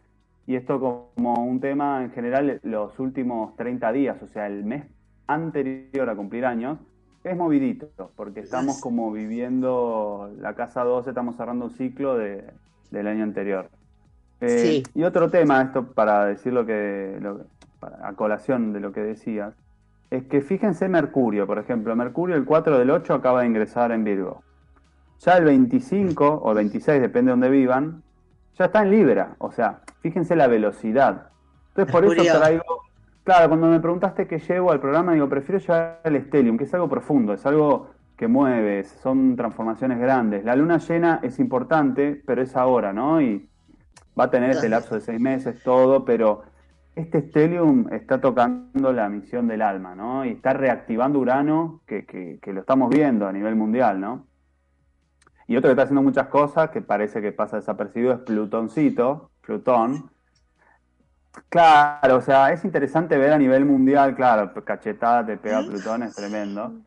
y 0.46 0.56
esto 0.56 0.78
como 0.78 1.34
un 1.42 1.60
tema 1.60 2.04
en 2.04 2.12
general, 2.12 2.60
los 2.62 2.98
últimos 3.00 3.56
30 3.56 3.92
días, 3.92 4.22
o 4.22 4.28
sea, 4.28 4.46
el 4.46 4.64
mes 4.64 4.84
anterior 5.26 6.08
a 6.10 6.16
cumplir 6.16 6.44
años, 6.46 6.78
es 7.22 7.36
movidito, 7.36 7.88
porque 8.16 8.40
estamos 8.40 8.80
como 8.80 9.10
viviendo 9.10 10.30
la 10.38 10.54
casa 10.54 10.84
12, 10.84 11.10
estamos 11.10 11.36
cerrando 11.36 11.66
un 11.66 11.70
ciclo 11.70 12.16
de- 12.16 12.44
del 12.90 13.06
año 13.06 13.24
anterior. 13.24 13.70
Eh, 14.40 14.48
Sí. 14.48 14.82
Y 14.94 15.04
otro 15.04 15.30
tema, 15.30 15.62
esto 15.62 15.92
para 15.92 16.26
decir 16.26 16.52
lo 16.52 16.66
que, 16.66 17.16
lo- 17.20 17.46
para- 17.80 18.06
a 18.08 18.12
colación 18.12 18.72
de 18.72 18.80
lo 18.80 18.92
que 18.92 19.00
decías, 19.00 19.54
es 20.10 20.24
que 20.24 20.42
fíjense 20.42 20.88
Mercurio, 20.88 21.46
por 21.46 21.58
ejemplo, 21.58 21.96
Mercurio 21.96 22.36
el 22.36 22.44
4 22.44 22.78
del 22.78 22.90
8 22.90 23.14
acaba 23.14 23.40
de 23.40 23.46
ingresar 23.46 23.90
en 23.90 24.04
Virgo. 24.04 24.42
Ya 25.20 25.38
el 25.38 25.44
25 25.44 26.26
o 26.28 26.50
el 26.50 26.56
26, 26.56 27.00
depende 27.00 27.30
de 27.30 27.32
donde 27.32 27.48
vivan, 27.50 28.02
ya 28.58 28.66
está 28.66 28.82
en 28.82 28.90
Libra. 28.90 29.34
O 29.38 29.50
sea, 29.50 29.80
fíjense 30.00 30.36
la 30.36 30.46
velocidad. 30.46 31.30
Entonces, 31.70 31.90
por 31.92 32.04
eso 32.04 32.22
traigo. 32.38 32.83
Claro, 33.24 33.48
cuando 33.48 33.68
me 33.68 33.80
preguntaste 33.80 34.26
qué 34.26 34.38
llevo 34.38 34.70
al 34.70 34.80
programa, 34.80 35.14
digo, 35.14 35.28
prefiero 35.28 35.58
llevar 35.58 36.00
el 36.04 36.22
Stellium, 36.26 36.58
que 36.58 36.64
es 36.64 36.74
algo 36.74 36.88
profundo, 36.90 37.32
es 37.32 37.44
algo 37.46 37.88
que 38.16 38.28
mueve, 38.28 38.84
son 38.84 39.34
transformaciones 39.34 39.98
grandes. 39.98 40.44
La 40.44 40.54
luna 40.54 40.76
llena 40.78 41.20
es 41.22 41.38
importante, 41.38 42.22
pero 42.26 42.42
es 42.42 42.54
ahora, 42.54 42.92
¿no? 42.92 43.20
Y 43.22 43.48
va 44.18 44.24
a 44.24 44.30
tener 44.30 44.50
este 44.50 44.68
lapso 44.68 44.94
de 44.96 45.00
seis 45.00 45.18
meses, 45.20 45.62
todo, 45.62 46.04
pero 46.04 46.42
este 46.94 47.22
Stellium 47.22 47.92
está 47.92 48.20
tocando 48.20 48.92
la 48.92 49.08
misión 49.08 49.48
del 49.48 49.62
alma, 49.62 49.94
¿no? 49.94 50.24
Y 50.26 50.32
está 50.32 50.52
reactivando 50.52 51.18
Urano, 51.18 51.80
que, 51.86 52.04
que- 52.04 52.38
que 52.42 52.52
lo 52.52 52.60
estamos 52.60 52.90
viendo 52.90 53.26
a 53.26 53.32
nivel 53.32 53.56
mundial, 53.56 54.00
¿no? 54.00 54.26
Y 55.46 55.56
otro 55.56 55.68
que 55.68 55.72
está 55.72 55.82
haciendo 55.84 56.02
muchas 56.02 56.28
cosas, 56.28 56.70
que 56.70 56.82
parece 56.82 57.20
que 57.22 57.32
pasa 57.32 57.56
desapercibido, 57.56 58.12
es 58.12 58.20
Plutoncito, 58.20 59.30
Plutón. 59.40 60.10
Claro, 61.48 62.16
o 62.16 62.20
sea, 62.20 62.52
es 62.52 62.64
interesante 62.64 63.16
ver 63.18 63.32
a 63.32 63.38
nivel 63.38 63.64
mundial, 63.64 64.14
claro, 64.14 64.52
cachetada 64.64 65.24
te 65.26 65.36
pega 65.36 65.62
Plutón, 65.62 66.02
es 66.02 66.14
tremendo. 66.14 66.80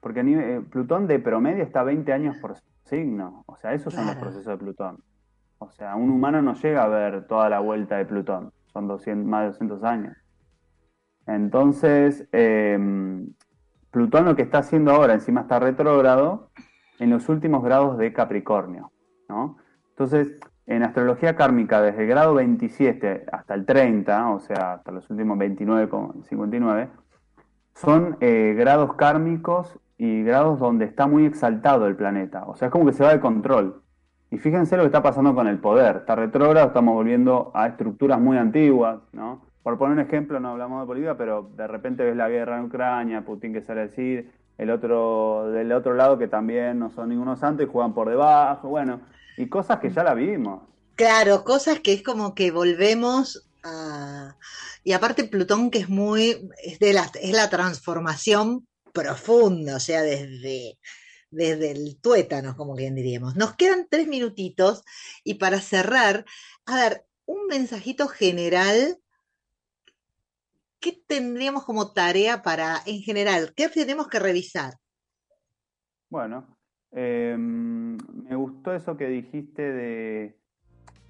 Porque 0.00 0.22
nivel- 0.22 0.44
eh, 0.44 0.60
Plutón 0.60 1.06
de 1.06 1.18
promedio 1.18 1.62
está 1.62 1.82
20 1.82 2.12
años 2.12 2.36
por 2.38 2.54
signo. 2.84 3.42
O 3.46 3.56
sea, 3.56 3.72
esos 3.74 3.92
son 3.92 4.06
los 4.06 4.16
procesos 4.16 4.46
de 4.46 4.56
Plutón. 4.56 5.02
O 5.58 5.70
sea, 5.70 5.96
un 5.96 6.10
humano 6.10 6.42
no 6.42 6.54
llega 6.54 6.84
a 6.84 6.88
ver 6.88 7.26
toda 7.26 7.48
la 7.48 7.60
vuelta 7.60 7.96
de 7.96 8.04
Plutón. 8.06 8.52
Son 8.72 8.86
200, 8.86 9.26
más 9.28 9.42
de 9.42 9.46
200 9.48 9.84
años. 9.84 10.16
Entonces, 11.26 12.28
eh, 12.32 12.78
Plutón 13.90 14.26
lo 14.26 14.36
que 14.36 14.42
está 14.42 14.58
haciendo 14.58 14.92
ahora, 14.92 15.14
encima 15.14 15.42
está 15.42 15.58
retrógrado, 15.58 16.50
en 16.98 17.10
los 17.10 17.28
últimos 17.28 17.64
grados 17.64 17.98
de 17.98 18.12
Capricornio. 18.12 18.92
¿no? 19.28 19.56
Entonces, 19.90 20.38
en 20.66 20.82
astrología 20.82 21.36
kármica, 21.36 21.80
desde 21.80 22.02
el 22.02 22.08
grado 22.08 22.34
27 22.34 23.26
hasta 23.30 23.54
el 23.54 23.64
30, 23.64 24.30
o 24.30 24.40
sea, 24.40 24.74
hasta 24.74 24.90
los 24.90 25.08
últimos 25.10 25.38
29,59, 25.38 26.88
son 27.74 28.16
eh, 28.20 28.54
grados 28.56 28.94
kármicos 28.94 29.78
y 29.98 30.22
grados 30.22 30.58
donde 30.58 30.84
está 30.84 31.06
muy 31.06 31.24
exaltado 31.24 31.86
el 31.86 31.96
planeta. 31.96 32.44
O 32.46 32.56
sea, 32.56 32.66
es 32.66 32.72
como 32.72 32.86
que 32.86 32.92
se 32.92 33.04
va 33.04 33.12
de 33.12 33.20
control. 33.20 33.82
Y 34.30 34.38
fíjense 34.38 34.76
lo 34.76 34.82
que 34.82 34.86
está 34.86 35.02
pasando 35.02 35.34
con 35.34 35.46
el 35.46 35.58
poder. 35.58 35.96
Está 35.98 36.16
retrógrado, 36.16 36.66
estamos 36.66 36.94
volviendo 36.94 37.52
a 37.54 37.68
estructuras 37.68 38.20
muy 38.20 38.36
antiguas, 38.36 38.98
¿no? 39.12 39.42
Por 39.62 39.78
poner 39.78 39.94
un 39.94 40.00
ejemplo, 40.00 40.40
no 40.40 40.50
hablamos 40.50 40.80
de 40.80 40.86
política, 40.86 41.16
pero 41.16 41.50
de 41.56 41.66
repente 41.66 42.04
ves 42.04 42.16
la 42.16 42.28
guerra 42.28 42.58
en 42.58 42.64
Ucrania, 42.64 43.24
Putin 43.24 43.52
que 43.52 43.62
sale 43.62 43.80
a 43.80 43.84
decir, 43.84 44.32
el 44.58 44.70
otro, 44.70 45.50
del 45.50 45.72
otro 45.72 45.94
lado 45.94 46.18
que 46.18 46.28
también 46.28 46.78
no 46.78 46.90
son 46.90 47.10
ninguno 47.10 47.36
santo 47.36 47.62
y 47.62 47.66
juegan 47.66 47.94
por 47.94 48.08
debajo, 48.08 48.68
bueno, 48.68 49.00
y 49.36 49.48
cosas 49.48 49.80
que 49.80 49.90
ya 49.90 50.02
la 50.02 50.14
vimos. 50.14 50.62
Claro, 50.94 51.44
cosas 51.44 51.80
que 51.80 51.92
es 51.92 52.02
como 52.02 52.34
que 52.34 52.50
volvemos 52.50 53.46
a... 53.62 54.36
Y 54.82 54.92
aparte 54.92 55.24
Plutón 55.24 55.70
que 55.70 55.80
es 55.80 55.88
muy... 55.88 56.48
Es, 56.62 56.78
de 56.78 56.92
la, 56.94 57.10
es 57.20 57.32
la 57.32 57.50
transformación 57.50 58.66
profunda, 58.92 59.76
o 59.76 59.80
sea, 59.80 60.00
desde, 60.00 60.78
desde 61.30 61.72
el 61.72 61.98
tuétano, 62.00 62.56
como 62.56 62.74
bien 62.74 62.94
diríamos. 62.94 63.36
Nos 63.36 63.54
quedan 63.56 63.86
tres 63.90 64.08
minutitos 64.08 64.84
y 65.22 65.34
para 65.34 65.60
cerrar, 65.60 66.24
a 66.64 66.76
ver, 66.76 67.04
un 67.26 67.46
mensajito 67.46 68.08
general. 68.08 68.96
¿Qué 70.86 71.02
tendríamos 71.08 71.64
como 71.64 71.90
tarea 71.90 72.42
para, 72.44 72.76
en 72.86 73.00
general, 73.00 73.52
qué 73.56 73.68
tenemos 73.68 74.06
que 74.06 74.20
revisar? 74.20 74.74
Bueno, 76.08 76.46
eh, 76.92 77.34
me 77.36 78.36
gustó 78.36 78.72
eso 78.72 78.96
que 78.96 79.08
dijiste 79.08 79.62
de... 79.62 80.38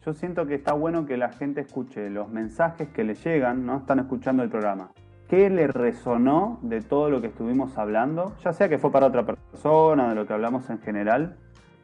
Yo 0.07 0.15
siento 0.15 0.47
que 0.47 0.55
está 0.55 0.73
bueno 0.73 1.05
que 1.05 1.19
la 1.19 1.31
gente 1.31 1.61
escuche 1.61 2.09
los 2.09 2.31
mensajes 2.31 2.89
que 2.89 3.05
le 3.05 3.17
llegan, 3.17 3.67
¿no? 3.67 3.77
Están 3.77 3.99
escuchando 3.99 4.43
el 4.43 4.49
programa. 4.49 4.93
¿Qué 5.29 5.51
le 5.51 5.67
resonó 5.67 6.59
de 6.63 6.81
todo 6.81 7.11
lo 7.11 7.21
que 7.21 7.27
estuvimos 7.27 7.77
hablando? 7.77 8.35
Ya 8.43 8.55
sea 8.55 8.71
que 8.71 8.79
fue 8.79 8.91
para 8.91 9.09
otra 9.09 9.27
persona, 9.27 10.09
de 10.09 10.15
lo 10.15 10.27
que 10.27 10.33
hablamos 10.33 10.71
en 10.71 10.79
general, 10.79 11.37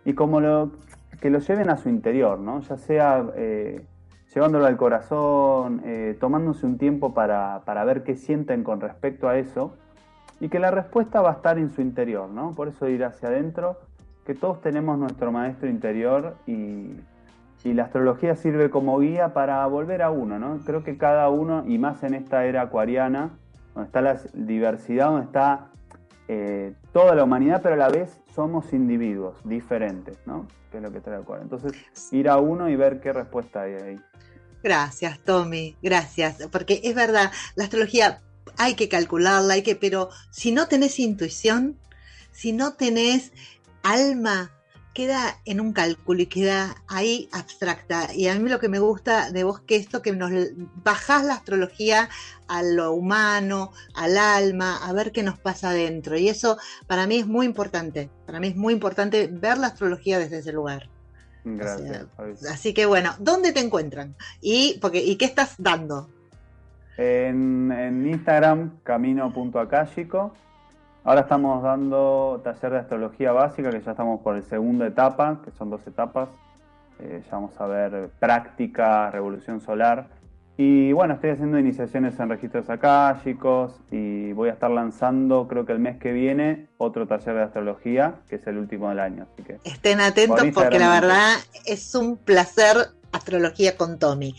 y 0.06 0.14
como 0.14 0.40
lo, 0.40 0.72
que 1.20 1.28
lo 1.28 1.40
lleven 1.40 1.68
a 1.68 1.76
su 1.76 1.90
interior, 1.90 2.38
¿no? 2.38 2.60
Ya 2.60 2.78
sea 2.78 3.22
eh, 3.36 3.86
llevándolo 4.34 4.66
al 4.66 4.76
corazón, 4.76 5.82
eh, 5.84 6.16
tomándose 6.18 6.66
un 6.66 6.78
tiempo 6.78 7.14
para, 7.14 7.62
para 7.64 7.84
ver 7.84 8.02
qué 8.02 8.16
sienten 8.16 8.64
con 8.64 8.80
respecto 8.80 9.28
a 9.28 9.38
eso, 9.38 9.74
y 10.40 10.48
que 10.48 10.58
la 10.58 10.70
respuesta 10.70 11.20
va 11.20 11.30
a 11.30 11.34
estar 11.34 11.58
en 11.58 11.70
su 11.70 11.82
interior, 11.82 12.28
¿no? 12.28 12.52
Por 12.52 12.68
eso 12.68 12.88
ir 12.88 13.04
hacia 13.04 13.28
adentro, 13.28 13.78
que 14.24 14.34
todos 14.34 14.60
tenemos 14.60 14.98
nuestro 14.98 15.32
maestro 15.32 15.68
interior 15.68 16.36
y, 16.46 16.96
y 17.64 17.72
la 17.74 17.84
astrología 17.84 18.34
sirve 18.34 18.70
como 18.70 18.98
guía 18.98 19.34
para 19.34 19.64
volver 19.66 20.02
a 20.02 20.10
uno, 20.10 20.38
¿no? 20.38 20.58
Creo 20.64 20.82
que 20.82 20.96
cada 20.96 21.28
uno, 21.28 21.64
y 21.66 21.78
más 21.78 22.02
en 22.02 22.14
esta 22.14 22.44
era 22.44 22.62
acuariana, 22.62 23.30
donde 23.74 23.86
está 23.86 24.00
la 24.00 24.16
diversidad, 24.34 25.06
donde 25.06 25.26
está 25.26 25.68
eh, 26.34 26.72
toda 26.92 27.14
la 27.14 27.24
humanidad, 27.24 27.60
pero 27.62 27.74
a 27.74 27.78
la 27.78 27.88
vez 27.90 28.18
somos 28.34 28.72
individuos 28.72 29.36
diferentes, 29.44 30.16
¿no? 30.24 30.46
Que 30.70 30.78
es 30.78 30.82
lo 30.82 30.90
que 30.90 31.00
trae 31.00 31.18
Acuario. 31.18 31.42
Entonces, 31.42 31.72
ir 32.10 32.28
a 32.28 32.38
uno 32.38 32.70
y 32.70 32.76
ver 32.76 33.00
qué 33.00 33.12
respuesta 33.12 33.62
hay 33.62 33.74
ahí. 33.74 34.00
Gracias, 34.62 35.18
Tommy, 35.18 35.76
gracias, 35.82 36.48
porque 36.50 36.80
es 36.84 36.94
verdad, 36.94 37.30
la 37.56 37.64
astrología 37.64 38.20
hay 38.56 38.74
que 38.74 38.88
calcularla, 38.88 39.54
hay 39.54 39.62
que, 39.62 39.76
pero 39.76 40.08
si 40.30 40.52
no 40.52 40.68
tenés 40.68 40.98
intuición, 40.98 41.76
si 42.30 42.52
no 42.52 42.74
tenés 42.74 43.32
alma, 43.82 44.52
queda 44.92 45.38
en 45.44 45.60
un 45.60 45.72
cálculo 45.72 46.22
y 46.22 46.26
queda 46.26 46.76
ahí 46.88 47.28
abstracta. 47.32 48.14
Y 48.14 48.28
a 48.28 48.38
mí 48.38 48.48
lo 48.48 48.58
que 48.58 48.68
me 48.68 48.78
gusta 48.78 49.30
de 49.30 49.44
vos 49.44 49.60
que 49.60 49.76
esto 49.76 50.02
que 50.02 50.12
nos 50.12 50.30
bajás 50.84 51.24
la 51.24 51.34
astrología 51.34 52.08
a 52.48 52.62
lo 52.62 52.92
humano, 52.92 53.72
al 53.94 54.18
alma, 54.18 54.76
a 54.86 54.92
ver 54.92 55.12
qué 55.12 55.22
nos 55.22 55.38
pasa 55.38 55.70
adentro. 55.70 56.16
Y 56.16 56.28
eso 56.28 56.58
para 56.86 57.06
mí 57.06 57.18
es 57.18 57.26
muy 57.26 57.46
importante. 57.46 58.10
Para 58.26 58.40
mí 58.40 58.48
es 58.48 58.56
muy 58.56 58.74
importante 58.74 59.28
ver 59.28 59.58
la 59.58 59.68
astrología 59.68 60.18
desde 60.18 60.38
ese 60.38 60.52
lugar. 60.52 60.88
Gracias. 61.44 62.06
O 62.16 62.36
sea, 62.36 62.52
así 62.52 62.72
que 62.74 62.86
bueno, 62.86 63.14
¿dónde 63.18 63.52
te 63.52 63.60
encuentran? 63.60 64.14
Y 64.40 64.78
porque 64.80 65.02
y 65.02 65.16
qué 65.16 65.24
estás 65.24 65.54
dando? 65.58 66.08
En, 66.98 67.72
en 67.72 68.06
Instagram, 68.06 68.78
camino.acálico. 68.84 70.34
Ahora 71.04 71.22
estamos 71.22 71.62
dando 71.64 72.40
taller 72.44 72.72
de 72.72 72.78
astrología 72.78 73.32
básica, 73.32 73.70
que 73.70 73.80
ya 73.80 73.90
estamos 73.90 74.20
por 74.20 74.36
la 74.36 74.42
segunda 74.42 74.86
etapa, 74.86 75.40
que 75.44 75.50
son 75.50 75.68
dos 75.68 75.84
etapas. 75.86 76.28
Eh, 77.00 77.22
ya 77.24 77.30
vamos 77.32 77.60
a 77.60 77.66
ver 77.66 78.10
práctica, 78.20 79.10
revolución 79.10 79.60
solar. 79.60 80.06
Y 80.56 80.92
bueno, 80.92 81.14
estoy 81.14 81.30
haciendo 81.30 81.58
iniciaciones 81.58 82.20
en 82.20 82.28
registros 82.28 82.70
akáshicos 82.70 83.80
y 83.90 84.32
voy 84.32 84.50
a 84.50 84.52
estar 84.52 84.70
lanzando, 84.70 85.48
creo 85.48 85.66
que 85.66 85.72
el 85.72 85.80
mes 85.80 85.98
que 85.98 86.12
viene, 86.12 86.68
otro 86.78 87.08
taller 87.08 87.34
de 87.34 87.42
astrología, 87.42 88.20
que 88.28 88.36
es 88.36 88.46
el 88.46 88.58
último 88.58 88.88
del 88.90 89.00
año. 89.00 89.26
Así 89.32 89.42
que 89.42 89.58
Estén 89.64 90.00
atentos 90.00 90.38
Por 90.38 90.52
porque 90.52 90.78
la 90.78 90.90
verdad 90.90 91.32
es 91.64 91.96
un 91.96 92.16
placer 92.16 92.76
astrología 93.12 93.76
con 93.76 93.98
Tommy. 93.98 94.34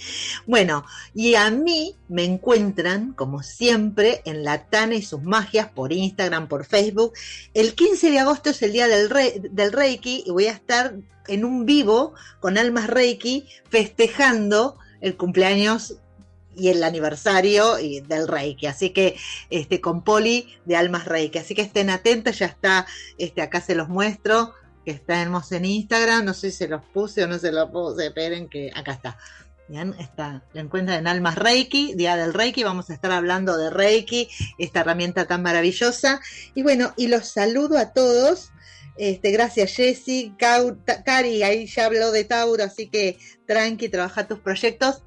Bueno, 0.45 0.85
y 1.13 1.35
a 1.35 1.49
mí 1.51 1.95
me 2.09 2.23
encuentran, 2.25 3.13
como 3.13 3.43
siempre, 3.43 4.21
en 4.25 4.43
La 4.43 4.65
Tana 4.65 4.95
y 4.95 5.01
sus 5.01 5.21
magias 5.21 5.69
por 5.69 5.93
Instagram, 5.93 6.47
por 6.47 6.65
Facebook. 6.65 7.13
El 7.53 7.75
15 7.75 8.11
de 8.11 8.19
agosto 8.19 8.49
es 8.49 8.61
el 8.61 8.73
día 8.73 8.87
del, 8.87 9.09
re- 9.09 9.41
del 9.51 9.71
Reiki 9.71 10.23
y 10.25 10.31
voy 10.31 10.47
a 10.47 10.51
estar 10.51 10.95
en 11.27 11.45
un 11.45 11.65
vivo 11.65 12.13
con 12.39 12.57
Almas 12.57 12.87
Reiki 12.87 13.47
festejando 13.69 14.77
el 15.01 15.15
cumpleaños 15.15 15.95
y 16.55 16.69
el 16.69 16.83
aniversario 16.83 17.75
del 17.75 18.27
Reiki. 18.27 18.67
Así 18.67 18.91
que 18.91 19.15
este 19.49 19.81
con 19.81 20.03
Poli 20.03 20.47
de 20.65 20.75
Almas 20.75 21.05
Reiki. 21.05 21.39
Así 21.39 21.55
que 21.55 21.61
estén 21.61 21.89
atentos, 21.89 22.39
ya 22.39 22.45
está, 22.47 22.85
este, 23.17 23.41
acá 23.41 23.61
se 23.61 23.75
los 23.75 23.89
muestro, 23.89 24.53
que 24.83 24.91
estamos 24.91 25.51
en 25.51 25.65
Instagram, 25.65 26.25
no 26.25 26.33
sé 26.33 26.51
si 26.51 26.57
se 26.57 26.67
los 26.67 26.83
puse 26.93 27.23
o 27.23 27.27
no 27.27 27.39
se 27.39 27.51
los 27.51 27.69
puse, 27.69 28.07
esperen 28.07 28.49
que 28.49 28.71
acá 28.73 28.93
está. 28.93 29.17
Bien, 29.69 29.95
está, 29.97 30.43
lo 30.53 30.59
encuentran 30.59 30.99
en 30.99 31.07
Almas 31.07 31.35
Reiki, 31.35 31.93
Día 31.95 32.17
del 32.17 32.33
Reiki, 32.33 32.63
vamos 32.63 32.89
a 32.89 32.93
estar 32.93 33.11
hablando 33.11 33.57
de 33.57 33.69
Reiki, 33.69 34.27
esta 34.57 34.81
herramienta 34.81 35.25
tan 35.25 35.41
maravillosa. 35.41 36.19
Y 36.53 36.63
bueno, 36.63 36.93
y 36.97 37.07
los 37.07 37.27
saludo 37.27 37.77
a 37.77 37.93
todos. 37.93 38.51
Este, 38.97 39.31
gracias 39.31 39.75
Jessy, 39.75 40.35
Cari, 40.37 41.43
ahí 41.43 41.65
ya 41.65 41.85
habló 41.85 42.11
de 42.11 42.25
Tauro, 42.25 42.63
así 42.63 42.89
que 42.89 43.17
tranqui, 43.47 43.89
trabaja 43.89 44.27
tus 44.27 44.39
proyectos. 44.39 45.03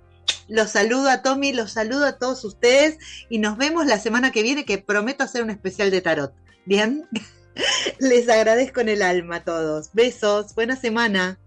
Los 0.48 0.70
saludo 0.70 1.10
a 1.10 1.22
Tommy, 1.22 1.52
los 1.52 1.72
saludo 1.72 2.06
a 2.06 2.18
todos 2.18 2.44
ustedes 2.44 2.98
y 3.28 3.38
nos 3.38 3.58
vemos 3.58 3.86
la 3.86 3.98
semana 3.98 4.32
que 4.32 4.42
viene 4.42 4.64
que 4.64 4.78
prometo 4.78 5.24
hacer 5.24 5.42
un 5.42 5.50
especial 5.50 5.90
de 5.90 6.00
tarot. 6.00 6.34
Bien, 6.64 7.08
les 7.98 8.28
agradezco 8.28 8.80
en 8.80 8.88
el 8.88 9.02
alma 9.02 9.36
a 9.36 9.44
todos. 9.44 9.90
Besos, 9.92 10.54
buena 10.54 10.76
semana. 10.76 11.38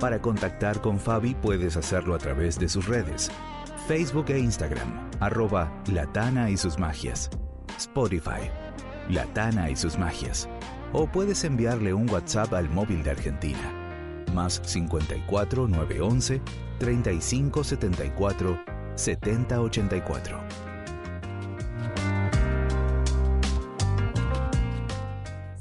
Para 0.00 0.20
contactar 0.20 0.80
con 0.82 1.00
Fabi 1.00 1.34
puedes 1.34 1.76
hacerlo 1.76 2.14
a 2.14 2.18
través 2.18 2.58
de 2.60 2.68
sus 2.68 2.86
redes. 2.86 3.28
Facebook 3.88 4.26
e 4.28 4.38
Instagram, 4.38 5.10
arroba 5.20 5.72
Latana 5.86 6.48
y 6.50 6.56
sus 6.56 6.78
magias. 6.78 7.28
Spotify, 7.76 8.50
Latana 9.08 9.68
y 9.70 9.74
sus 9.74 9.98
magias. 9.98 10.48
O 10.92 11.06
puedes 11.06 11.44
enviarle 11.44 11.92
un 11.92 12.08
WhatsApp 12.08 12.52
al 12.54 12.70
móvil 12.70 13.02
de 13.02 13.10
Argentina. 13.10 14.24
Más 14.32 14.60
54 14.64 15.68
911 15.68 16.40
35 16.78 17.64
74 17.64 18.58
70 18.94 19.60
84. 19.60 20.40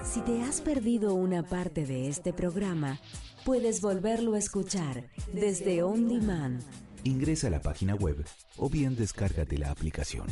Si 0.03 0.21
te 0.21 0.43
has 0.43 0.61
perdido 0.61 1.13
una 1.13 1.43
parte 1.43 1.85
de 1.85 2.07
este 2.07 2.31
programa, 2.31 2.99
puedes 3.43 3.81
volverlo 3.81 4.35
a 4.35 4.39
escuchar 4.39 5.03
desde 5.33 5.83
On 5.83 6.07
Demand. 6.07 6.61
Ingresa 7.03 7.47
a 7.47 7.49
la 7.49 7.61
página 7.61 7.95
web 7.95 8.25
o 8.57 8.69
bien 8.69 8.95
descárgate 8.95 9.57
la 9.57 9.71
aplicación. 9.71 10.27